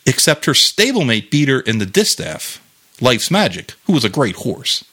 [0.07, 2.61] except her stablemate beat her in the distaff
[3.01, 4.84] Life's Magic, who was a great horse.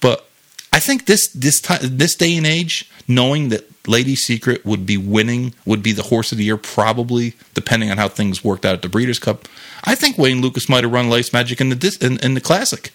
[0.00, 0.26] But
[0.72, 4.96] I think this this time this day and age, knowing that Lady Secret would be
[4.96, 8.74] winning, would be the horse of the year, probably depending on how things worked out
[8.74, 9.48] at the Breeders' Cup.
[9.84, 12.92] I think Wayne Lukas might have run Life's Magic in the in, in the Classic,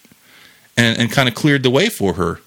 [0.77, 2.39] and and kind of cleared the way for her.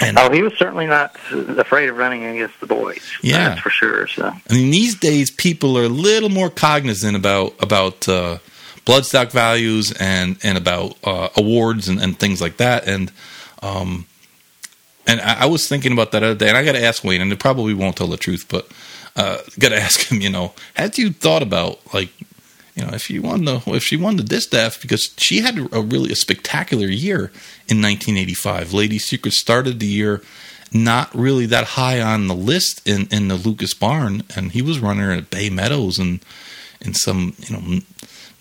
[0.00, 3.02] And, oh, he was certainly not afraid of running against the boys.
[3.22, 4.06] Yeah, that's for sure.
[4.06, 8.38] So I mean, these days people are a little more cognizant about about uh,
[8.86, 12.88] bloodstock values and and about uh, awards and, and things like that.
[12.88, 13.12] And
[13.62, 14.06] um,
[15.06, 17.20] and I, I, was thinking about that other day, and I got to ask Wayne,
[17.20, 18.70] and it probably won't tell the truth, but
[19.16, 20.20] uh, got to ask him.
[20.20, 22.10] You know, had you thought about like
[22.80, 25.82] you know, if she won the if she won the distaff because she had a
[25.82, 27.30] really a spectacular year
[27.68, 28.72] in 1985.
[28.72, 30.22] Lady Secret started the year
[30.72, 34.80] not really that high on the list in in the Lukas Barn, and he was
[34.80, 36.24] running at Bay Meadows and
[36.80, 37.80] in some you know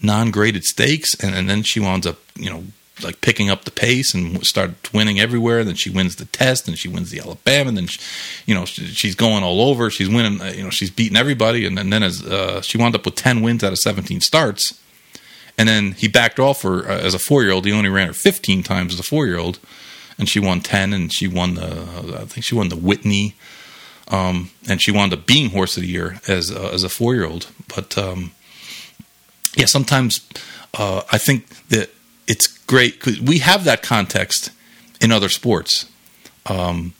[0.01, 2.63] non-graded stakes, and, and then she winds up, you know,
[3.03, 5.63] like picking up the pace and start winning everywhere.
[5.63, 7.69] Then she wins the test, and she wins the Alabama.
[7.69, 7.99] And then, she,
[8.45, 9.89] you know, she's going all over.
[9.89, 10.41] She's winning.
[10.41, 11.65] Uh, you know, she's beating everybody.
[11.65, 14.21] And then, and then as uh, she wound up with ten wins out of seventeen
[14.21, 14.79] starts,
[15.57, 17.65] and then he backed off her uh, as a four year old.
[17.65, 19.59] He only ran her fifteen times as a four year old,
[20.17, 20.93] and she won ten.
[20.93, 21.71] And she won the
[22.21, 23.35] I think she won the Whitney,
[24.09, 27.15] um, and she wound up being horse of the year as uh, as a four
[27.15, 27.47] year old.
[27.73, 28.31] But um,
[29.55, 30.27] yeah, sometimes
[30.77, 31.89] uh, I think that
[32.29, 34.51] it's great because we have that context
[35.01, 35.91] in other sports.
[36.45, 36.93] Um,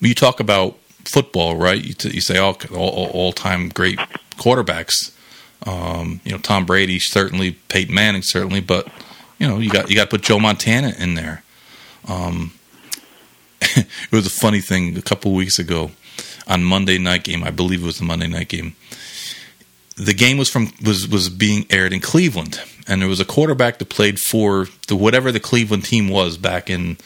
[0.00, 1.84] you talk about football, right?
[1.84, 3.98] You, t- you say all, all, all time great
[4.38, 5.14] quarterbacks.
[5.66, 8.88] Um, you know, Tom Brady certainly, Peyton Manning certainly, but
[9.38, 11.44] you know, you got you got to put Joe Montana in there.
[12.08, 12.52] Um,
[13.60, 15.90] it was a funny thing a couple weeks ago
[16.46, 17.44] on Monday night game.
[17.44, 18.74] I believe it was the Monday night game
[20.00, 22.60] the game was from was was being aired in Cleveland,
[22.90, 26.68] and there was a quarterback that played for the whatever the Cleveland team was back
[26.68, 26.98] in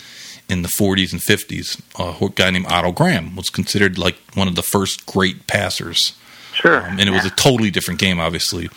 [0.49, 1.80] in the 40s and 50s.
[1.99, 6.14] a guy named Otto Graham was considered like one of the first great passers.
[6.53, 8.68] Sure, um, and it was a totally different game, obviously.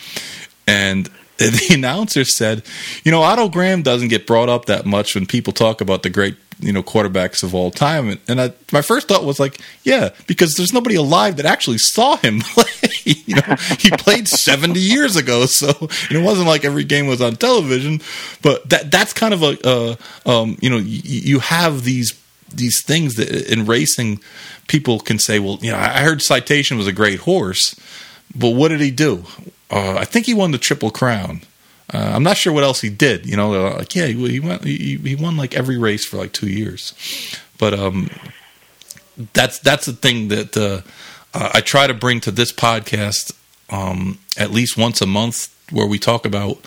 [0.67, 1.09] And
[1.67, 2.63] the announcer said,
[3.03, 6.09] "You know, Otto Graham doesn't get brought up that much when people talk about the
[6.09, 8.09] great you know quarterbacks of all time.
[8.09, 11.77] And, and I, my first thought was like yeah because there's nobody alive that actually
[11.77, 12.65] saw him play.
[13.03, 15.69] You know he played 70 years ago so
[16.09, 18.01] it wasn't like every game was on television.
[18.41, 22.19] But that that's kind of a uh, um, you know you, you have these
[22.49, 24.19] these things that in racing
[24.67, 27.75] people can say well you know I heard citation was a great horse
[28.35, 29.25] but what did he do
[29.69, 31.41] uh, I think he won the triple crown
[31.93, 33.25] uh, I'm not sure what else he did.
[33.25, 36.33] You know, uh, like yeah, he, went he, he won like every race for like
[36.33, 36.93] two years,
[37.57, 38.09] but um,
[39.33, 40.81] that's that's the thing that uh,
[41.33, 43.33] I try to bring to this podcast
[43.69, 46.57] um, at least once a month, where we talk about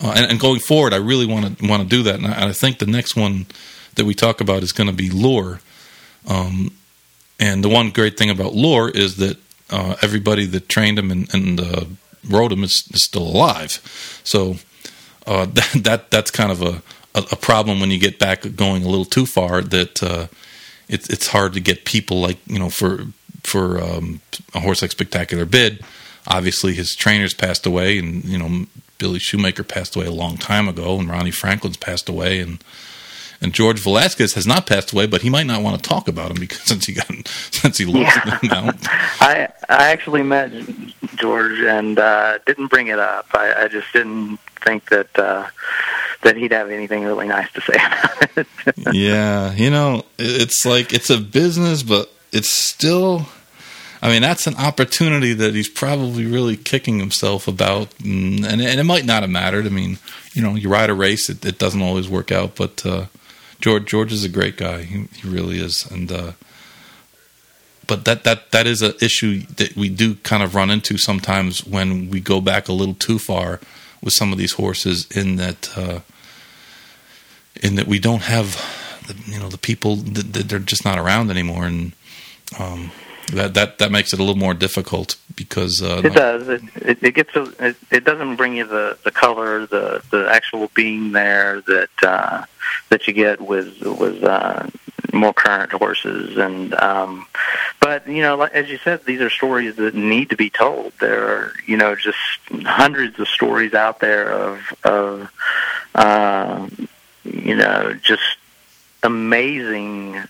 [0.00, 2.48] uh, and, and, going forward, I really want to want to do that, and I,
[2.48, 3.46] I, think the next one
[3.96, 5.60] that we talk about is going to be lure.
[6.26, 6.72] Um,
[7.40, 9.38] And the one great thing about Lure is that
[9.70, 11.60] uh, everybody that trained him and, and
[12.28, 13.80] rode him is, is, still alive.
[14.24, 14.56] So
[15.26, 16.82] uh, that, that that's kind of a,
[17.14, 19.62] a, a, problem when you get back going a little too far.
[19.62, 20.26] That uh,
[20.88, 23.06] it's it's hard to get people like you know for
[23.42, 24.20] for um,
[24.54, 25.84] a horse like Spectacular Bid.
[26.26, 28.66] Obviously, his trainers passed away, and you know
[28.98, 32.62] Billy Shoemaker passed away a long time ago, and Ronnie Franklin's passed away, and
[33.40, 36.30] and George Velasquez has not passed away, but he might not want to talk about
[36.30, 37.06] him because since he got
[37.50, 38.38] since he lost yeah.
[38.48, 38.76] mount.
[39.20, 40.52] I I actually met
[41.16, 43.26] George and uh, didn't bring it up.
[43.34, 45.48] I, I just didn't think that uh,
[46.22, 48.46] that he'd have anything really nice to say about it.
[48.92, 53.26] yeah, you know, it's like it's a business, but it's still.
[54.00, 58.84] I mean, that's an opportunity that he's probably really kicking himself about, and, and, it
[58.84, 59.66] might not have mattered.
[59.66, 59.98] I mean,
[60.34, 63.06] you know, you ride a race, it, it doesn't always work out, but uh,
[63.60, 64.82] George George is a great guy.
[64.82, 66.32] He, he really is, and uh,
[67.86, 71.66] but that that that is an issue that we do kind of run into sometimes
[71.66, 73.60] when we go back a little too far
[74.02, 75.06] with some of these horses.
[75.10, 76.00] In that, uh,
[77.62, 78.54] in that we don't have,
[79.06, 81.92] the, you know, the people that, they're just not around anymore, and
[82.60, 82.92] um,
[83.32, 86.48] that that that makes it a little more difficult because uh, it does.
[86.48, 90.28] It, it, it gets a, it, it doesn't bring you the the color, the the
[90.30, 92.44] actual being there that uh,
[92.88, 94.66] that you get with with uh,
[95.12, 96.36] more current horses.
[96.36, 97.26] And um,
[97.80, 100.92] but you know, as you said, these are stories that need to be told.
[101.00, 102.18] There are you know just
[102.50, 105.30] hundreds of stories out there of of
[105.94, 106.68] uh,
[107.24, 108.36] you know just
[109.02, 110.22] amazing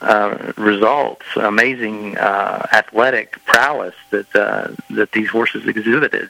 [0.00, 6.28] uh, results, amazing uh, athletic prowess that uh, that these horses exhibited.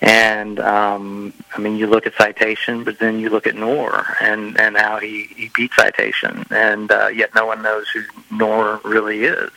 [0.00, 4.58] And um, I mean, you look at Citation, but then you look at Noor and
[4.60, 9.24] and how he he beat Citation, and uh, yet no one knows who Noor really
[9.24, 9.50] is.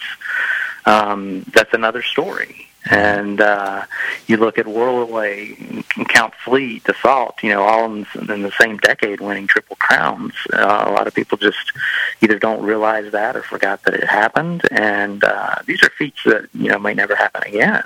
[0.86, 2.68] Um, that's another story.
[2.89, 3.86] And uh,
[4.27, 9.19] you look at Whirlaway, Count Fleet, Assault, you know, all in, in the same decade
[9.19, 10.34] winning Triple Crowns.
[10.53, 11.73] Uh, a lot of people just
[12.21, 14.63] either don't realize that or forgot that it happened.
[14.71, 17.84] And uh, these are feats that, you know, may never happen again.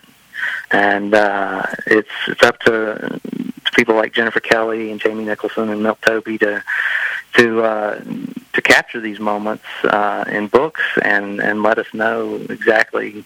[0.72, 3.20] And uh, it's it's up to,
[3.66, 6.64] to people like Jennifer Kelly and Jamie Nicholson and Milt Toby to
[7.34, 8.00] to uh,
[8.54, 13.24] to capture these moments uh, in books and and let us know exactly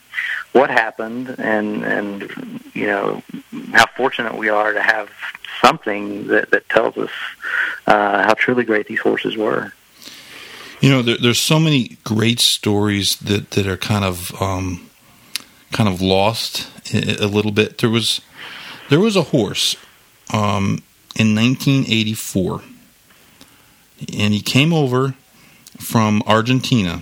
[0.54, 3.22] what happened and and you know
[3.74, 5.10] how fortunate we are to have
[5.62, 7.12] something that that tells us
[7.88, 9.74] uh, how truly great these horses were.
[10.80, 14.90] You know, there, there's so many great stories that that are kind of um,
[15.72, 17.80] kind of lost a little bit.
[17.80, 18.22] There was
[18.90, 19.76] there was a horse
[20.34, 20.84] um,
[21.16, 22.62] in 1984
[24.14, 25.16] and he came over
[25.80, 27.02] from Argentina,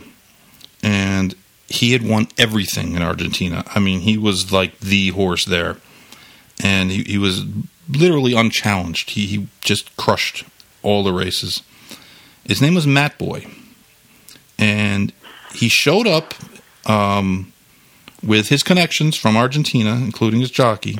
[0.84, 1.36] and
[1.68, 3.63] he had won everything in Argentina.
[3.68, 5.78] I mean, he was like the horse there,
[6.63, 7.43] and he, he was
[7.89, 9.11] literally unchallenged.
[9.11, 10.45] He, he just crushed
[10.84, 11.63] all the races.
[12.45, 13.47] His name was Mat Boy,
[14.59, 15.11] and
[15.53, 16.34] he showed up
[16.86, 17.51] um,
[18.24, 20.99] with his connections from Argentina, including his jockey.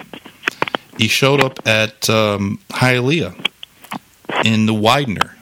[0.98, 3.50] He showed up at um, Hialeah
[4.44, 5.38] in the Widener,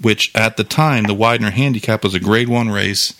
[0.00, 3.14] which at the time the Widener Handicap was a Grade One race,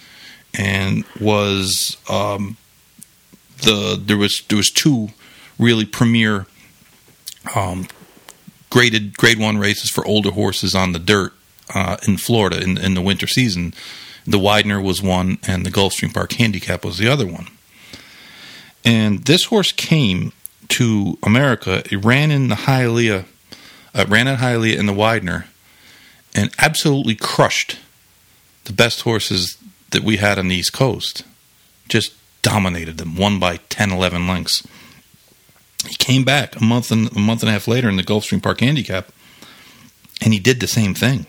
[0.59, 2.57] and was um,
[3.63, 5.09] the there was there was two
[5.59, 6.47] really premier
[7.55, 7.87] um,
[8.71, 11.33] graded Grade One races for older horses on the dirt
[11.75, 13.75] uh, in Florida in, in the winter season.
[14.27, 17.49] The Widener was one, and the Gulfstream Park Handicap was the other one.
[18.85, 20.33] And this horse came
[20.69, 21.83] to America.
[21.91, 23.25] It ran in the Hialeah,
[23.95, 25.47] uh, ran at Hialeah in the Widener,
[26.35, 27.79] and absolutely crushed
[28.65, 29.57] the best horses
[29.91, 31.25] that we had on the East Coast.
[31.89, 34.67] Just dominated them, won by 10, 11 lengths.
[35.87, 38.43] He came back a month and a month and a half later in the Gulfstream
[38.43, 39.09] Park Handicap,
[40.21, 41.27] and he did the same thing.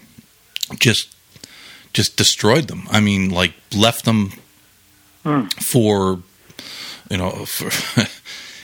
[0.78, 1.16] Just,
[1.93, 2.88] just destroyed them.
[2.91, 4.34] I mean, like left them
[5.24, 5.45] hmm.
[5.47, 6.22] for,
[7.09, 7.68] you know, for,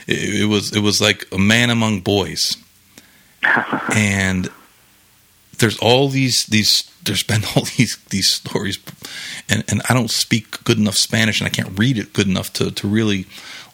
[0.06, 2.56] it, it was it was like a man among boys,
[3.94, 4.50] and
[5.58, 8.78] there's all these these there's been all these these stories.
[9.48, 12.52] And and I don't speak good enough Spanish and I can't read it good enough
[12.54, 13.26] to to really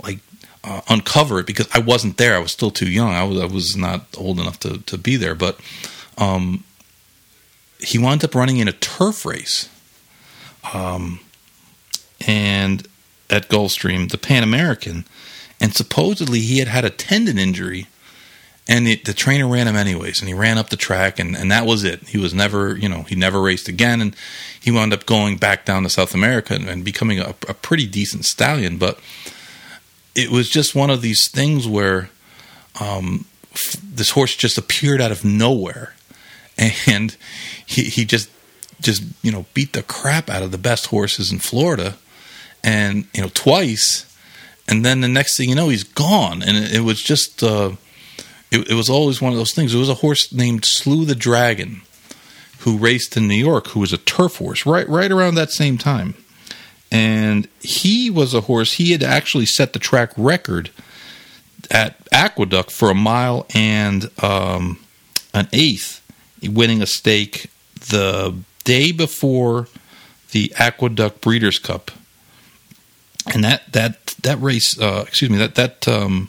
[0.02, 0.20] like
[0.62, 2.34] uh, uncover it because I wasn't there.
[2.34, 3.10] I was still too young.
[3.10, 5.34] I was I was not old enough to to be there.
[5.34, 5.60] But
[6.16, 6.64] um
[7.80, 9.68] he wound up running in a turf race.
[10.72, 11.20] Um
[12.26, 12.88] and
[13.28, 15.04] at Gulfstream the Pan American
[15.60, 17.86] and supposedly he had had a tendon injury
[18.66, 21.50] and the, the trainer ran him anyways, and he ran up the track, and, and
[21.52, 22.08] that was it.
[22.08, 24.16] He was never, you know, he never raced again, and
[24.58, 27.86] he wound up going back down to South America and, and becoming a, a, pretty
[27.86, 28.78] decent stallion.
[28.78, 28.98] But
[30.14, 32.08] it was just one of these things where
[32.80, 35.94] um, f- this horse just appeared out of nowhere,
[36.86, 37.14] and
[37.66, 38.30] he he just
[38.80, 41.96] just you know beat the crap out of the best horses in Florida,
[42.62, 44.06] and you know twice,
[44.66, 47.42] and then the next thing you know he's gone, and it, it was just.
[47.42, 47.72] Uh,
[48.54, 49.74] it, it was always one of those things.
[49.74, 51.82] It was a horse named Slew the Dragon
[52.60, 55.76] who raced in New York, who was a turf horse right right around that same
[55.76, 56.14] time.
[56.90, 58.74] And he was a horse.
[58.74, 60.70] He had actually set the track record
[61.70, 64.78] at Aqueduct for a mile and um,
[65.32, 66.00] an eighth,
[66.42, 67.50] winning a stake
[67.88, 69.66] the day before
[70.30, 71.90] the Aqueduct Breeders' Cup.
[73.32, 76.28] And that that that race, uh, excuse me, that that um,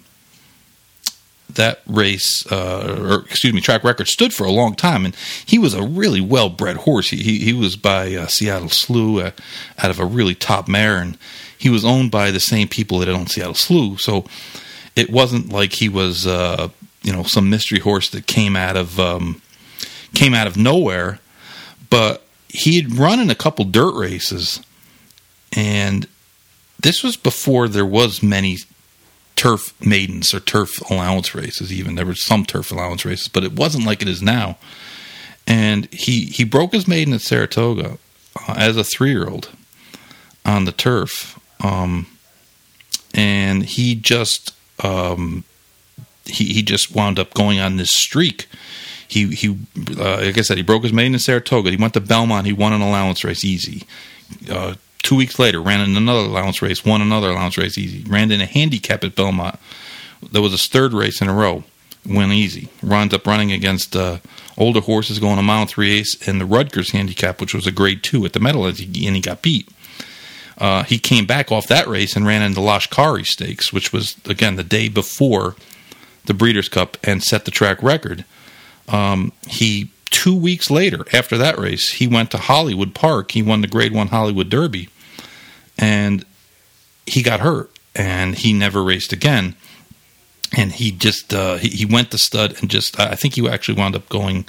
[1.50, 5.16] that race, uh, or excuse me, track record stood for a long time, and
[5.46, 7.10] he was a really well bred horse.
[7.10, 9.32] He, he, he was by uh, Seattle Slew uh,
[9.78, 11.18] out of a really top mare, and
[11.58, 13.98] he was owned by the same people that owned Seattle Slew.
[13.98, 14.26] So
[14.96, 16.70] it wasn't like he was, uh,
[17.04, 19.42] you know, some mystery horse that came out of um,
[20.14, 21.20] came out of nowhere.
[21.90, 24.62] But he had run in a couple dirt races,
[25.56, 26.08] and
[26.80, 28.58] this was before there was many
[29.36, 31.72] turf maidens or turf allowance races.
[31.72, 34.58] Even there were some turf allowance races, but it wasn't like it is now.
[35.48, 37.98] And he he broke his maiden at Saratoga
[38.48, 39.50] uh, as a three year old
[40.46, 42.08] on the turf, um,
[43.14, 45.44] and he just um,
[46.26, 48.48] he he just wound up going on this streak.
[49.08, 49.58] He he
[50.00, 51.70] uh, like I said, he broke his maiden in Saratoga.
[51.70, 52.48] He went to Belmont.
[52.48, 53.84] He won an allowance race easy.
[54.50, 54.76] Uh,
[55.06, 58.04] Two weeks later, ran in another allowance race, won another allowance race easy.
[58.10, 59.60] Ran in a handicap at Belmont.
[60.32, 61.64] There was his third race in a row.
[62.08, 62.70] Went easy.
[62.82, 64.18] Runs up running against uh,
[64.58, 68.02] older horses going a mile three ace in the Rutgers handicap, which was a grade
[68.02, 69.70] two at the Meadowlands, and he got beat.
[70.58, 74.16] Uh, he came back off that race and ran in the Lashkari Stakes, which was
[74.26, 75.56] again the day before
[76.26, 78.26] the Breeders' Cup, and set the track record.
[78.88, 83.32] Um, he two weeks later, after that race, he went to Hollywood Park.
[83.32, 84.90] He won the Grade One Hollywood Derby,
[85.78, 86.26] and
[87.06, 89.56] he got hurt and he never raced again.
[90.56, 93.78] And he just uh, he, he, went to stud and just I think he actually
[93.78, 94.46] wound up going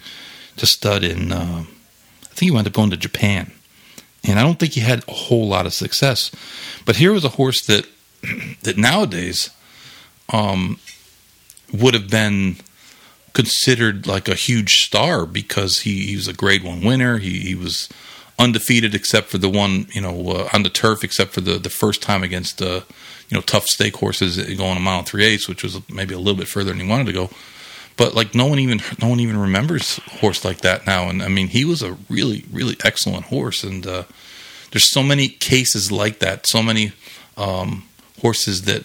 [0.57, 3.53] to stud in uh, I think he wound up going to Japan.
[4.25, 6.31] And I don't think he had a whole lot of success.
[6.85, 7.87] But here was a horse that
[8.63, 9.51] that nowadays
[10.33, 10.79] um,
[11.73, 12.57] would have been
[13.33, 17.19] considered like a huge star because he, he was a grade one winner.
[17.19, 17.89] He, he was
[18.39, 21.71] undefeated except for the one you know uh, on the turf, except for the the
[21.71, 22.81] first time against uh,
[23.29, 26.37] you know tough stake horses going a mile three eighths, which was maybe a little
[26.37, 27.31] bit further than he wanted to go.
[27.97, 31.23] But like no one even no one even remembers a horse like that now, and
[31.23, 34.05] I mean he was a really really excellent horse, and uh,
[34.71, 36.93] there's so many cases like that, so many
[37.37, 37.85] um,
[38.21, 38.85] horses that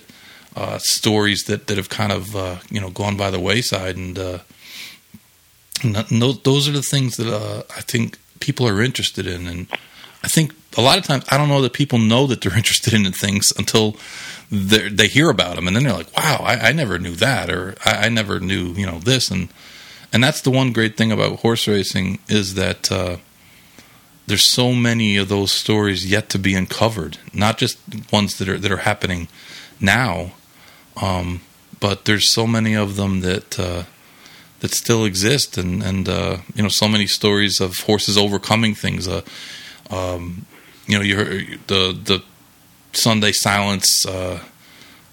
[0.56, 4.18] uh, stories that that have kind of uh, you know gone by the wayside, and,
[4.18, 4.40] uh,
[5.84, 9.48] and those are the things that uh, I think people are interested in.
[9.48, 9.68] And
[10.24, 12.94] I think a lot of times I don't know that people know that they're interested
[12.94, 13.96] in things until
[14.52, 17.76] they hear about them, and then they're like, "Wow, I, I never knew that," or
[17.86, 19.48] I, I, never knew you know this." And
[20.12, 23.18] and that's the one great thing about horse racing is that uh,
[24.28, 27.80] there's so many of those stories yet to be uncovered, not just
[28.12, 29.30] ones that are that are happening
[29.80, 30.34] now,
[31.02, 31.40] um,
[31.80, 33.60] but there's so many of them that.
[33.60, 33.84] Uh,
[34.62, 39.08] that still exist, and and uh, you know so many stories of horses overcoming things.
[39.08, 39.22] Uh,
[39.90, 40.46] um,
[40.88, 42.24] you know, you heard the the
[42.94, 44.40] Sunday Silence uh,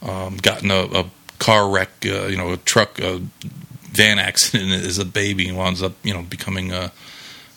[0.03, 3.21] um, got in a, a car wreck, uh, you know, a truck, a
[3.91, 6.93] van accident as a baby, and winds up you know becoming a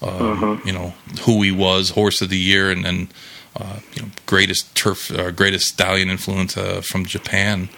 [0.02, 3.10] uh, you know who he was, horse of the year, and then
[3.56, 7.70] uh, you know greatest turf, uh, greatest stallion influence uh, from Japan,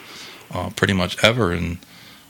[0.52, 1.80] uh, pretty much ever, and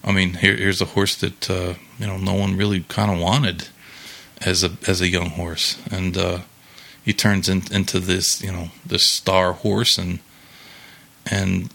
[0.03, 3.19] I mean, here, here's a horse that uh, you know no one really kind of
[3.19, 3.69] wanted
[4.41, 6.39] as a as a young horse, and uh,
[7.03, 10.19] he turns in, into this you know this star horse, and
[11.25, 11.69] and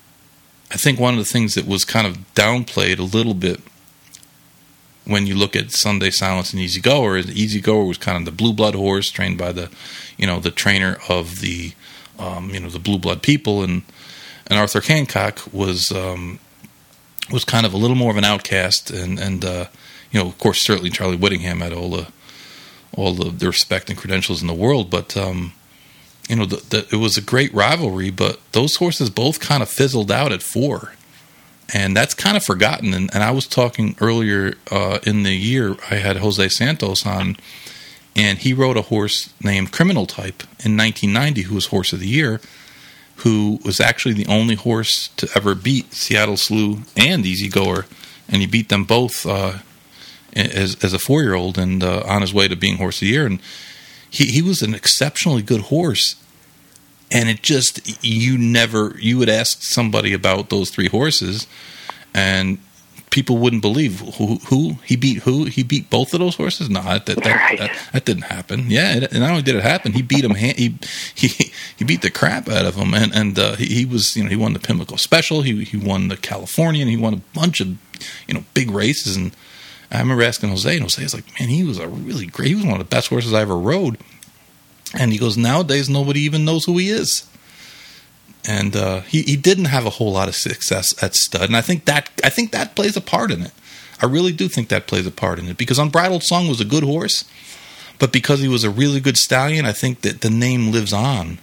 [0.70, 3.61] I think one of the things that was kind of downplayed a little bit
[5.07, 8.26] when you look at Sunday Silence and Easy Goer is Easy Goer was kind of
[8.26, 9.71] the blue blood horse trained by the
[10.18, 11.72] you know the trainer of the
[12.18, 13.83] um, you know the blue blood people, and
[14.46, 16.38] and Arthur Hancock was um,
[17.30, 19.67] was kind of a little more of an outcast, and and uh,
[20.11, 22.09] you know, of course, certainly Charlie Whittingham had all the
[22.96, 25.53] all the, the respect and credentials in the world, but um,
[26.29, 28.11] you know, the, the, it was a great rivalry.
[28.11, 30.95] But those horses both kind of fizzled out at four,
[31.72, 32.95] and that's kind of forgotten.
[32.95, 37.37] And, and I was talking earlier uh, in the year, I had Jose Santos on,
[38.17, 42.09] and he rode a horse named Criminal Type in 1990, who was Horse of the
[42.09, 42.41] Year,
[43.18, 47.86] who was actually the only horse to ever beat Seattle Slew and Easy Goer,
[48.28, 49.58] and he beat them both uh,
[50.34, 53.00] as, as a four year old and uh, on his way to being Horse of
[53.00, 53.26] the Year.
[53.26, 53.40] And
[54.08, 56.16] he, he was an exceptionally good horse
[57.11, 61.46] and it just you never you would ask somebody about those three horses
[62.14, 62.58] and
[63.11, 66.68] people wouldn't believe who, who he beat who he beat both of those horses?
[66.68, 67.59] No that that, Right.
[67.59, 68.71] that, that didn't happen.
[68.71, 70.79] Yeah it, and not only did it happen he beat him he
[71.14, 71.29] he
[71.76, 74.29] he beat the crap out of him and and uh, he, he was you know
[74.30, 75.43] he won the Pimlico Special.
[75.43, 76.89] He he won the Californian.
[76.89, 77.68] He won a bunch of
[78.26, 79.17] you know big races.
[79.17, 79.33] And
[79.91, 82.55] I remember asking Jose and Jose was like man he was a really great he
[82.55, 83.99] was one of the best horses I ever rode.
[84.99, 87.26] And he goes, nowadays nobody even knows who he is.
[88.49, 91.61] And uh, he he didn't have a whole lot of success at stud, and I
[91.61, 93.53] think that I think that plays a part in it.
[94.00, 96.64] I really do think that plays a part in it because Unbridled Song was a
[96.64, 97.25] good horse,
[97.99, 101.41] but because he was a really good stallion, I think that the name lives on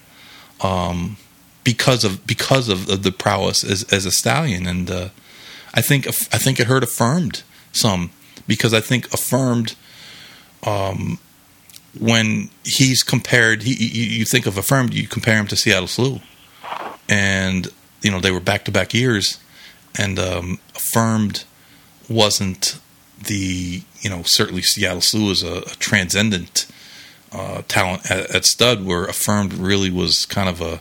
[0.61, 1.17] um,
[1.63, 5.09] because of because of, of the prowess as, as a stallion, and uh,
[5.75, 8.09] I think I think it hurt affirmed some
[8.47, 9.75] because I think affirmed
[10.63, 11.19] um,
[11.99, 16.19] when he's compared, he, you, you think of affirmed, you compare him to Seattle Slew,
[17.07, 17.67] and
[18.01, 19.39] you know they were back to back years,
[19.97, 21.43] and um, affirmed
[22.09, 22.79] wasn't
[23.27, 26.67] the you know certainly Seattle Slew was a, a transcendent
[27.31, 30.79] uh, talent at, at stud, where affirmed really was kind of a,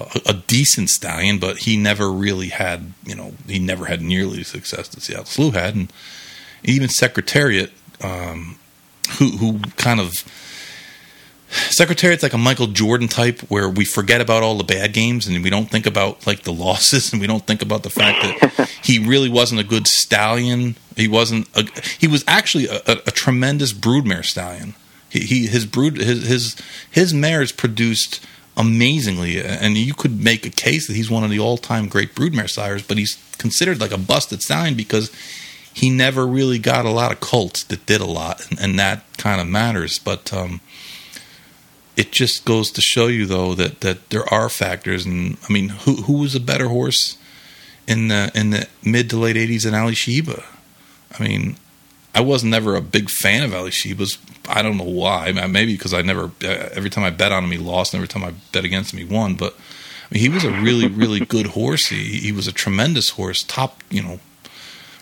[0.00, 4.38] a a decent stallion, but he never really had you know he never had nearly
[4.38, 5.92] the success that Seattle Slew had, and
[6.64, 7.72] even Secretariat.
[8.02, 8.58] Um,
[9.18, 10.12] who who kind of
[11.70, 15.42] Secretariat's like a Michael Jordan type where we forget about all the bad games and
[15.42, 18.70] we don't think about like the losses and we don't think about the fact that
[18.82, 20.76] he really wasn't a good stallion.
[20.96, 21.64] He wasn't a,
[21.98, 24.74] he was actually a, a, a tremendous broodmare stallion.
[25.08, 26.56] He, he his brood his his
[26.90, 28.24] his mares produced
[28.56, 32.48] amazingly and you could make a case that he's one of the all-time great broodmare
[32.48, 35.10] sires but he's considered like a busted stallion because
[35.76, 39.04] he never really got a lot of colts that did a lot, and, and that
[39.18, 39.98] kind of matters.
[39.98, 40.62] But um,
[41.96, 45.06] it just goes to show you, though, that, that there are factors.
[45.06, 47.16] And I mean, who who was a better horse
[47.86, 50.44] in the in the mid to late '80s than Alysheba?
[51.18, 51.56] I mean,
[52.14, 54.18] I was never a big fan of Alysheba's.
[54.48, 55.32] I don't know why.
[55.32, 56.30] Maybe because I never.
[56.42, 57.94] Uh, every time I bet on him, he lost.
[57.94, 59.34] And every time I bet against him, he won.
[59.34, 61.88] But I mean, he was a really, really good horse.
[61.88, 63.42] He, he was a tremendous horse.
[63.42, 64.20] Top, you know,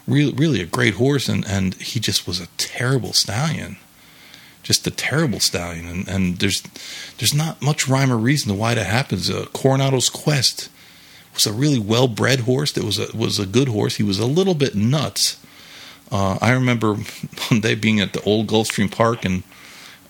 [0.07, 3.77] really, really a great horse, and, and he just was a terrible stallion,
[4.65, 6.63] just a terrible stallion, and, and there's
[7.19, 9.31] there's not much rhyme or reason to why that happens.
[9.31, 10.69] Uh, Coronado's Quest
[11.35, 12.73] was a really well bred horse.
[12.73, 13.97] That was a was a good horse.
[13.97, 15.39] He was a little bit nuts.
[16.11, 16.95] Uh, I remember
[17.51, 19.45] one day being at the old Gulfstream Park and.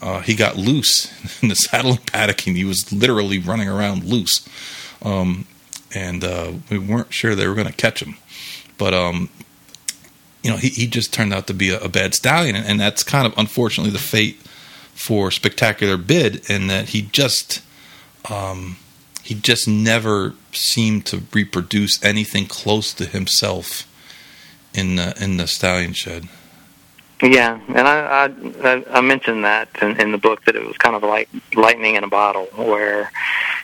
[0.02, 1.06] Uh, he got loose
[1.42, 4.46] in the saddle and paddock, and he was literally running around loose.
[5.00, 5.46] Um,
[5.94, 8.16] and uh, we weren't sure they were going to catch him.
[8.76, 9.30] But um,
[10.44, 12.80] you know, he, he just turned out to be a, a bad stallion, and, and,
[12.80, 14.38] that's kind of unfortunately the fate
[14.94, 17.62] for Spectacular Bid, in that he just
[18.30, 18.76] um,
[19.22, 23.88] he just never seemed to reproduce anything close to himself
[24.72, 26.28] in the in the stallion shed.
[27.22, 28.30] Yeah, and I
[28.62, 31.94] I, I mentioned that in, in the book that it was kind of like lightning
[31.94, 33.10] in a bottle, where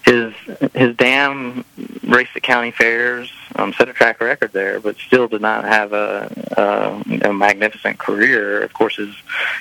[0.05, 0.33] his
[0.73, 1.65] his dam
[2.05, 5.93] raced the county fairs, um, set a track record there, but still did not have
[5.93, 8.63] a, a, a magnificent career.
[8.63, 9.15] Of course, his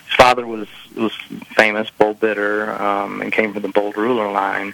[0.06, 1.14] his father was was
[1.56, 4.74] famous, Bold Bidder, um, and came from the Bold Ruler line.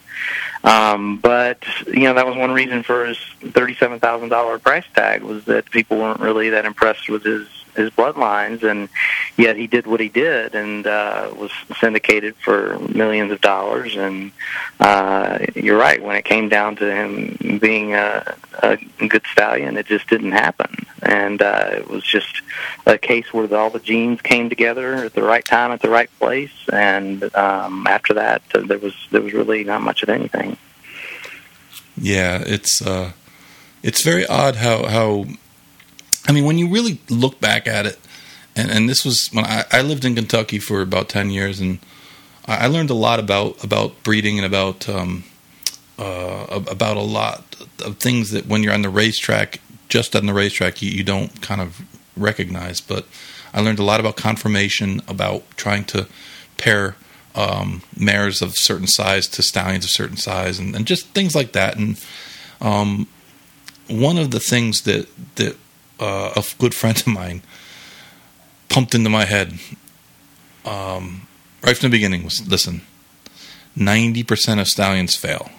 [0.64, 5.24] Um, but you know that was one reason for his thirty-seven thousand dollar price tag
[5.24, 8.90] was that people weren't really that impressed with his his bloodlines, and
[9.38, 13.96] yet he did what he did and uh, was syndicated for millions of dollars.
[13.96, 14.32] And
[14.80, 18.78] uh, you're right, when it came down to him being a, a
[19.08, 20.86] good stallion, it just didn't happen.
[21.02, 22.42] And uh, it was just
[22.86, 26.10] a case where all the genes came together at the right time, at the right
[26.20, 26.54] place.
[26.72, 30.58] And um, after that, there was there was really not much of anything.
[31.98, 33.12] Yeah, it's uh,
[33.84, 35.26] it's very odd how how
[36.28, 38.00] I mean, when you really look back at it,
[38.56, 41.80] and, and this was when I, I, lived in Kentucky for about ten years, and
[42.46, 45.26] I, learned a lot about about breeding and about um,
[46.00, 50.34] uh, about a lot of things that when you're on the racetrack, just on the
[50.34, 51.82] racetrack, you, you don't kind of
[52.16, 52.82] recognize.
[52.82, 53.06] But
[53.54, 56.08] I learned a lot about conformation, about trying to
[56.58, 56.96] pair
[57.36, 61.52] um, mares of certain size to stallions of certain size, and, and just things like
[61.52, 61.78] that.
[61.78, 62.04] And
[62.62, 63.08] um,
[63.90, 65.58] one of the things that that
[66.00, 67.42] uh, a good friend of mine
[68.70, 69.60] pumped into my head
[70.66, 71.28] um,
[71.62, 72.82] right from the beginning was listen,
[73.76, 75.50] ninety percent of stallions fail.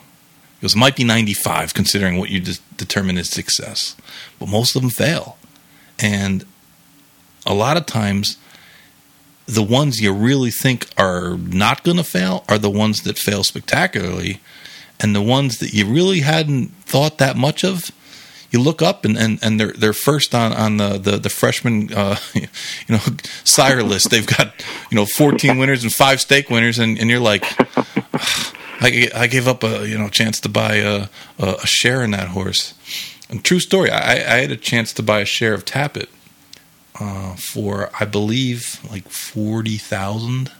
[0.60, 3.96] It might be ninety five considering what you de- determine as success,
[4.38, 5.38] but most of them fail,
[5.98, 6.44] and
[7.44, 8.36] a lot of times
[9.46, 13.44] the ones you really think are not going to fail are the ones that fail
[13.44, 14.40] spectacularly
[14.98, 17.92] and the ones that you really hadn't thought that much of
[18.56, 21.92] you look up and, and, and they're they're first on on the the, the freshman
[21.92, 22.48] uh, you
[22.88, 23.00] know
[23.44, 24.10] sire list.
[24.10, 24.54] They've got
[24.90, 27.44] you know 14 winners and five stake winners, and, and you're like,
[28.80, 31.08] I, I gave up a you know chance to buy a,
[31.38, 32.74] a share in that horse.
[33.28, 36.08] And true story, I, I had a chance to buy a share of Tapit
[36.98, 40.50] uh, for I believe like forty thousand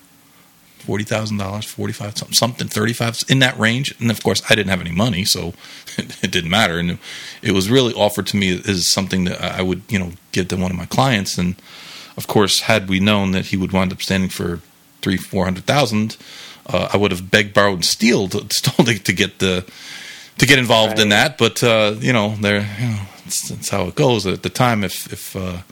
[0.86, 3.94] forty thousand dollars, forty five something, something thirty five in that range.
[4.00, 5.52] And of course, I didn't have any money, so
[5.98, 6.78] it, it, didn't matter.
[6.78, 6.98] And
[7.42, 10.56] it was really offered to me as something that I would you know give to
[10.56, 11.36] one of my clients.
[11.38, 11.56] And
[12.16, 14.60] of course, had we known that he would wind up standing for
[15.02, 16.16] three four hundred thousand,
[16.66, 19.64] uh, I would have begged, borrowed, and stealed to, to get the
[20.38, 21.02] to get involved right.
[21.02, 21.38] in that.
[21.38, 24.26] But uh, you know, there you know, that's, that's, how it goes.
[24.26, 25.62] At the time, if if uh,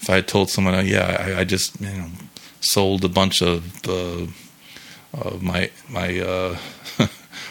[0.00, 2.08] if I had told someone, uh, yeah, I, I, just you know
[2.60, 4.26] sold a bunch of uh,
[5.16, 6.58] uh, my my uh,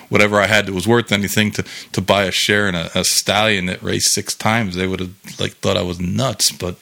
[0.10, 1.64] whatever I had that was worth anything to
[1.94, 5.40] to buy a share in a, a, stallion that raced six times, they would have
[5.40, 6.52] like thought I was nuts.
[6.52, 6.78] But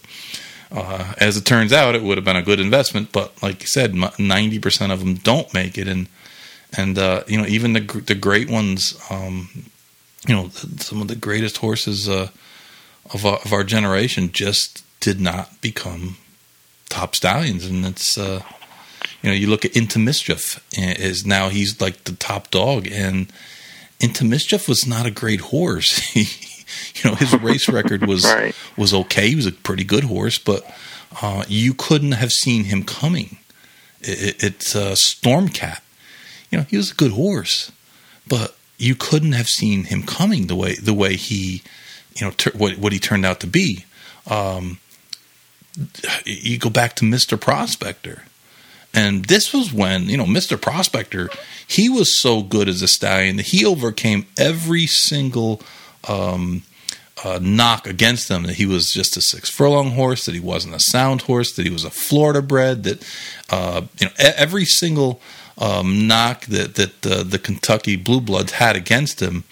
[0.72, 3.12] uh, as it turns out, it would have been a good investment.
[3.12, 6.08] But like you said, ninety percent of them don't make it, and
[6.78, 9.50] and uh, you know even the the great ones, um,
[10.28, 12.30] you know some of the greatest horses uh,
[13.14, 16.18] of our, of our generation just did not become
[16.90, 18.42] top stallions, and it's uh,
[19.22, 23.32] you know, you look at Into Mischief is now he's like the top dog, and
[24.00, 26.16] Into Mischief was not a great horse.
[26.96, 28.56] you know, his race record was right.
[28.78, 29.30] was okay.
[29.30, 30.64] He was a pretty good horse, but
[31.22, 33.38] uh, you couldn't have seen him coming.
[34.02, 35.80] It, it, it's uh, Stormcat.
[36.52, 37.72] You know, he was a good horse,
[38.28, 41.64] but you couldn't have seen him coming the way the way he,
[42.16, 43.86] you know, what what he turned out to be.
[44.28, 44.80] Um,
[46.26, 48.24] you go back to Mister Prospector.
[48.96, 50.60] And this was when, you know, Mr.
[50.60, 51.30] Prospector,
[51.68, 55.62] he was so good as a stallion that he overcame every single
[56.08, 56.64] um,
[57.24, 60.74] uh, knock against him that he was just a six furlong horse, that he wasn't
[60.74, 63.06] a sound horse, that he was a Florida bred, that,
[63.50, 65.20] uh, you know, every single
[65.58, 69.44] um, knock that, that uh, the Kentucky Blue Bloods had against him,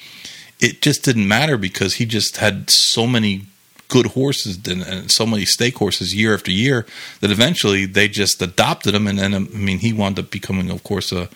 [0.60, 3.48] it just didn't matter because he just had so many
[3.94, 6.84] good horses and, so many stake horses year after year
[7.20, 9.06] that eventually they just adopted him.
[9.06, 11.30] And then, I mean, he wound up becoming, of course, a,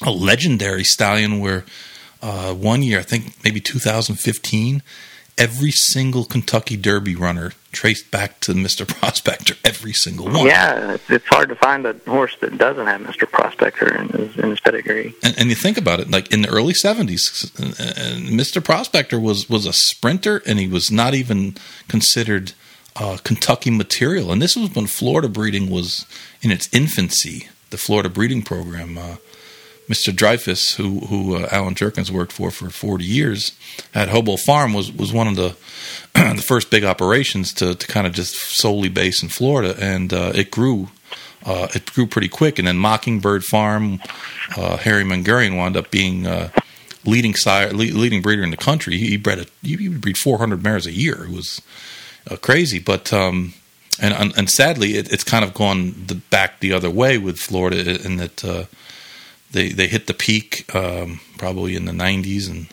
[0.00, 1.64] a legendary stallion where
[2.22, 4.84] uh, one year, I think maybe 2015,
[5.36, 8.84] every single Kentucky Derby runner traced back to Mr.
[8.88, 10.46] Prospector, every single one.
[10.46, 13.30] Yeah, it's hard to find a horse that doesn't have Mr.
[13.30, 15.14] Prospector in his, in his pedigree.
[15.22, 17.52] And, and, you think about it, like in the early 70s,
[18.28, 18.64] Mr.
[18.64, 21.56] Prospector was, was a sprinter and he was not even
[21.86, 22.50] considered
[22.96, 24.32] uh, Kentucky material.
[24.32, 26.04] And this was when Florida breeding was
[26.42, 28.98] in its infancy, the Florida breeding program.
[28.98, 29.16] Uh,
[29.88, 30.14] Mr.
[30.14, 33.52] Dreyfus, who who uh, Allen Jerkens worked for for 40 years
[33.94, 35.56] at Hobeau Farm, was was one of the
[36.36, 40.32] the first big operations to to kind of just solely base in Florida, and uh,
[40.34, 40.88] it grew.
[41.46, 44.00] Uh, it grew pretty quick, and then Mockingbird Farm,
[44.56, 46.50] uh, Harry Mangurian wound up being uh,
[47.06, 48.98] leading sire, leading breeder in the country.
[48.98, 51.24] He bred a, he would breed 400 mares a year.
[51.24, 51.62] It was
[52.28, 53.54] uh, crazy, but um,
[54.00, 58.04] and and sadly, it, it's kind of gone the, back the other way with Florida
[58.04, 58.44] in that
[59.52, 62.66] they they hit the peak um, probably in the 90s, and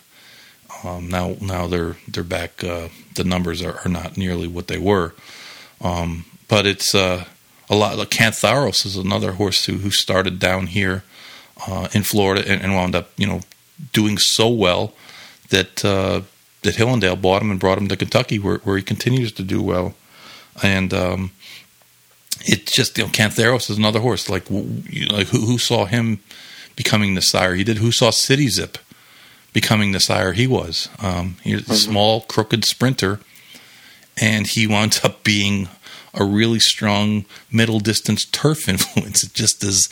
[0.83, 2.63] um, now now they're they're back.
[2.63, 5.13] Uh, the numbers are, are, not nearly what they were,
[5.81, 7.25] um, but it's uh,
[7.69, 7.97] a lot.
[7.97, 11.03] Like Kantharos is another horse who who started down here
[11.67, 13.41] uh, in Florida and, and, wound up you know
[13.93, 14.93] doing so well
[15.49, 16.21] that uh,
[16.63, 19.31] that Hill 'n' Dale bought him and brought him to Kentucky, where where he continues
[19.33, 19.95] to do well,
[20.61, 21.31] and um,
[22.45, 26.19] it just you know Kantharos is another horse like like who, who saw him
[26.75, 27.77] becoming the sire he did.
[27.77, 28.77] Who saw City Zip
[29.53, 30.89] becoming the sire he was?
[30.99, 31.73] Um, he's a mm-hmm.
[31.73, 33.19] small, crooked sprinter,
[34.19, 35.69] and he wound up being
[36.13, 39.23] a really strong middle distance turf influence.
[39.23, 39.89] It just is.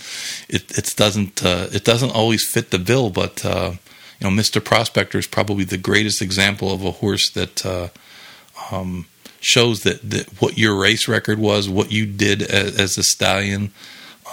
[0.50, 3.74] It it doesn't uh, it doesn't always fit the bill, but uh,
[4.20, 7.66] you know, Mister Prospector is probably the greatest example of a horse that.
[7.66, 7.90] Uh,
[8.72, 9.08] um,
[9.44, 13.72] shows that, that what your race record was, what you did as, as a stallion,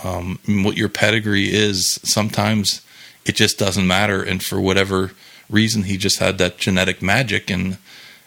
[0.04, 2.82] um, what your pedigree is, sometimes
[3.24, 4.22] it just doesn't matter.
[4.22, 5.12] And for whatever
[5.48, 7.78] reason, he just had that genetic magic, and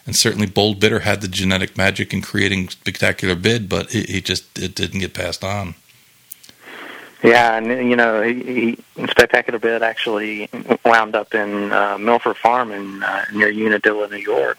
[0.06, 4.26] and certainly Bold Bidder had the genetic magic in creating Spectacular Bid, but it, it
[4.26, 5.76] just it didn't get passed on.
[7.24, 10.50] Yeah, and you know, he, he, Spectacular Bid actually
[10.84, 14.58] wound up in uh, Milfer Farm in uh, near Unadilla, New York,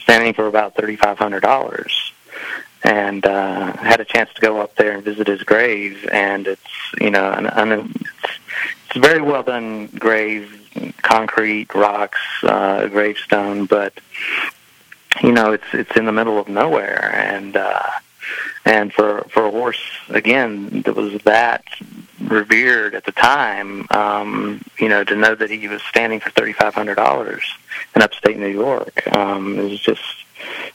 [0.00, 2.12] standing for about thirty five hundred dollars,
[2.82, 6.62] and uh, had a chance to go up there and visit his grave, and it's
[7.00, 13.92] you know, an, an, it's, a very well done grave, concrete, rocks, uh, gravestone, but
[15.22, 17.56] you know, it's it's in the middle of nowhere, and.
[17.56, 17.82] uh
[18.64, 19.80] and for for a horse
[20.10, 21.64] again that was that
[22.20, 26.52] revered at the time, um, you know, to know that he was standing for thirty
[26.52, 27.42] five hundred dollars
[27.94, 30.02] in upstate New York um, is just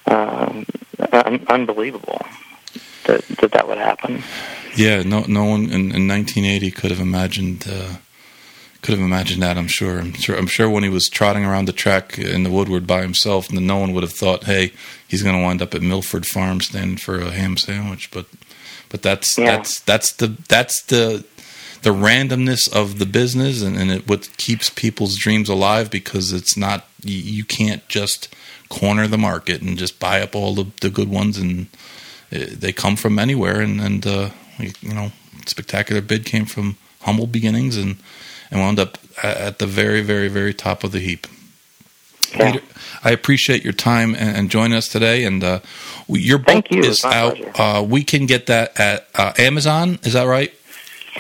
[0.08, 0.66] um,
[1.12, 2.22] un- unbelievable
[3.06, 4.24] that, that that would happen.
[4.76, 7.96] Yeah, no, no one in, in 1980 could have imagined uh,
[8.82, 9.58] could have imagined that.
[9.58, 10.00] I'm sure.
[10.00, 10.38] I'm sure.
[10.38, 13.78] I'm sure when he was trotting around the track in the Woodward by himself, no
[13.78, 14.74] one would have thought, "Hey,
[15.08, 18.28] he's going to wind up at Milfer Farm standing for a ham sandwich." But,
[18.90, 19.58] but that's yeah.
[19.58, 21.26] that's that's the that's the
[21.86, 26.58] the randomness of the business, and, and it what keeps people's dreams alive because it's
[26.58, 28.34] not you, you can't just
[28.70, 31.68] corner the market and just buy up all the, the good ones, and
[32.32, 35.12] it, uh, they come from anywhere, and and uh, you know,
[35.46, 37.98] spectacular bid came from humble beginnings and
[38.50, 41.28] and wound up at the very, very, very top of the heap.
[42.36, 42.54] Yeah.
[42.54, 42.66] Peter,
[43.04, 45.24] I appreciate your time and, and joining us today.
[45.24, 45.60] And uh,
[46.08, 46.82] your book you.
[46.82, 47.38] is out.
[47.60, 50.00] Uh, we can get that at uh, Amazon.
[50.04, 50.52] Is that right?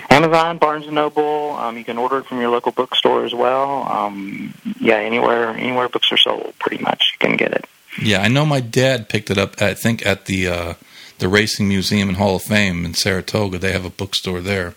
[0.09, 1.51] Amazon, Barnes and Noble.
[1.51, 3.83] Um, you can order it from your local bookstore as well.
[3.89, 7.65] Um, yeah, anywhere anywhere books are sold, pretty much you can get it.
[8.01, 9.61] Yeah, I know my dad picked it up.
[9.61, 10.73] I think at the uh,
[11.19, 13.57] the Racing Museum and Hall of Fame in Saratoga.
[13.57, 14.75] They have a bookstore there.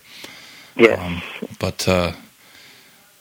[0.77, 1.23] Yes, um,
[1.59, 2.13] but uh,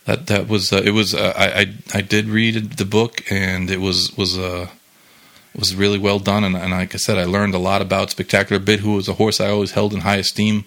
[0.08, 3.70] that that was uh, it was uh, I, I, I did read the book and
[3.70, 4.70] it was was uh
[5.54, 8.60] was really well done and, and like I said I learned a lot about Spectacular
[8.60, 10.66] Bid who was a horse I always held in high esteem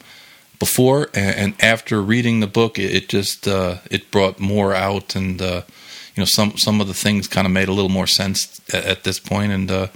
[0.60, 5.16] before and, and after reading the book it, it just uh, it brought more out
[5.16, 5.62] and uh,
[6.14, 8.84] you know some some of the things kind of made a little more sense at,
[8.84, 9.88] at this point and uh,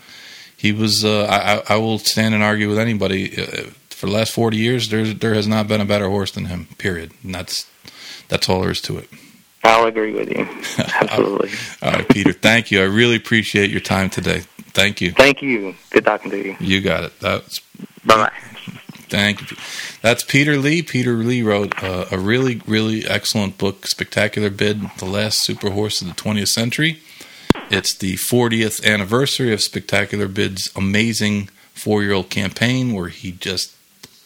[0.56, 3.28] he was I, I will stand and argue with anybody
[3.90, 6.66] for the last 40 years there there has not been a better horse than him
[6.78, 7.70] period and that's
[8.28, 9.08] that's all there is to it.
[9.62, 10.46] I'll agree with you.
[11.00, 11.50] Absolutely.
[11.82, 12.32] All right, Peter.
[12.32, 12.80] Thank you.
[12.80, 14.40] I really appreciate your time today.
[14.74, 15.12] Thank you.
[15.12, 15.74] Thank you.
[15.90, 16.56] Good talking to you.
[16.60, 17.18] You got it.
[17.20, 17.60] That's
[18.04, 18.32] bye bye.
[19.14, 19.56] Thank you.
[20.02, 20.82] That's Peter Lee.
[20.82, 26.02] Peter Lee wrote uh, a really, really excellent book, Spectacular Bid, The Last Super Horse
[26.02, 26.98] of the 20th Century.
[27.70, 33.76] It's the 40th anniversary of Spectacular Bid's amazing four year old campaign where he just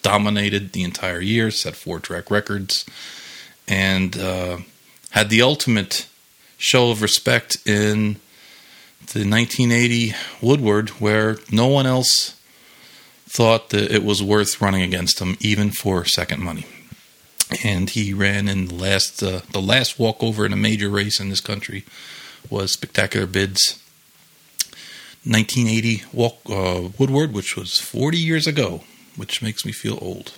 [0.01, 2.87] dominated the entire year, set four track records,
[3.69, 4.57] and uh,
[5.11, 6.07] had the ultimate
[6.57, 8.15] show of respect in
[9.13, 12.38] the 1980 Woodward, where no one else
[13.29, 16.67] thought that it was worth running against him, even for second money.
[17.65, 21.29] And he ran in the last uh, the last walkover in a major race in
[21.29, 21.85] this country
[22.51, 23.83] was Spectacular Bids
[25.25, 28.83] 1980 walk, uh, Woodward, which was 40 years ago,
[29.17, 30.33] which makes me feel old.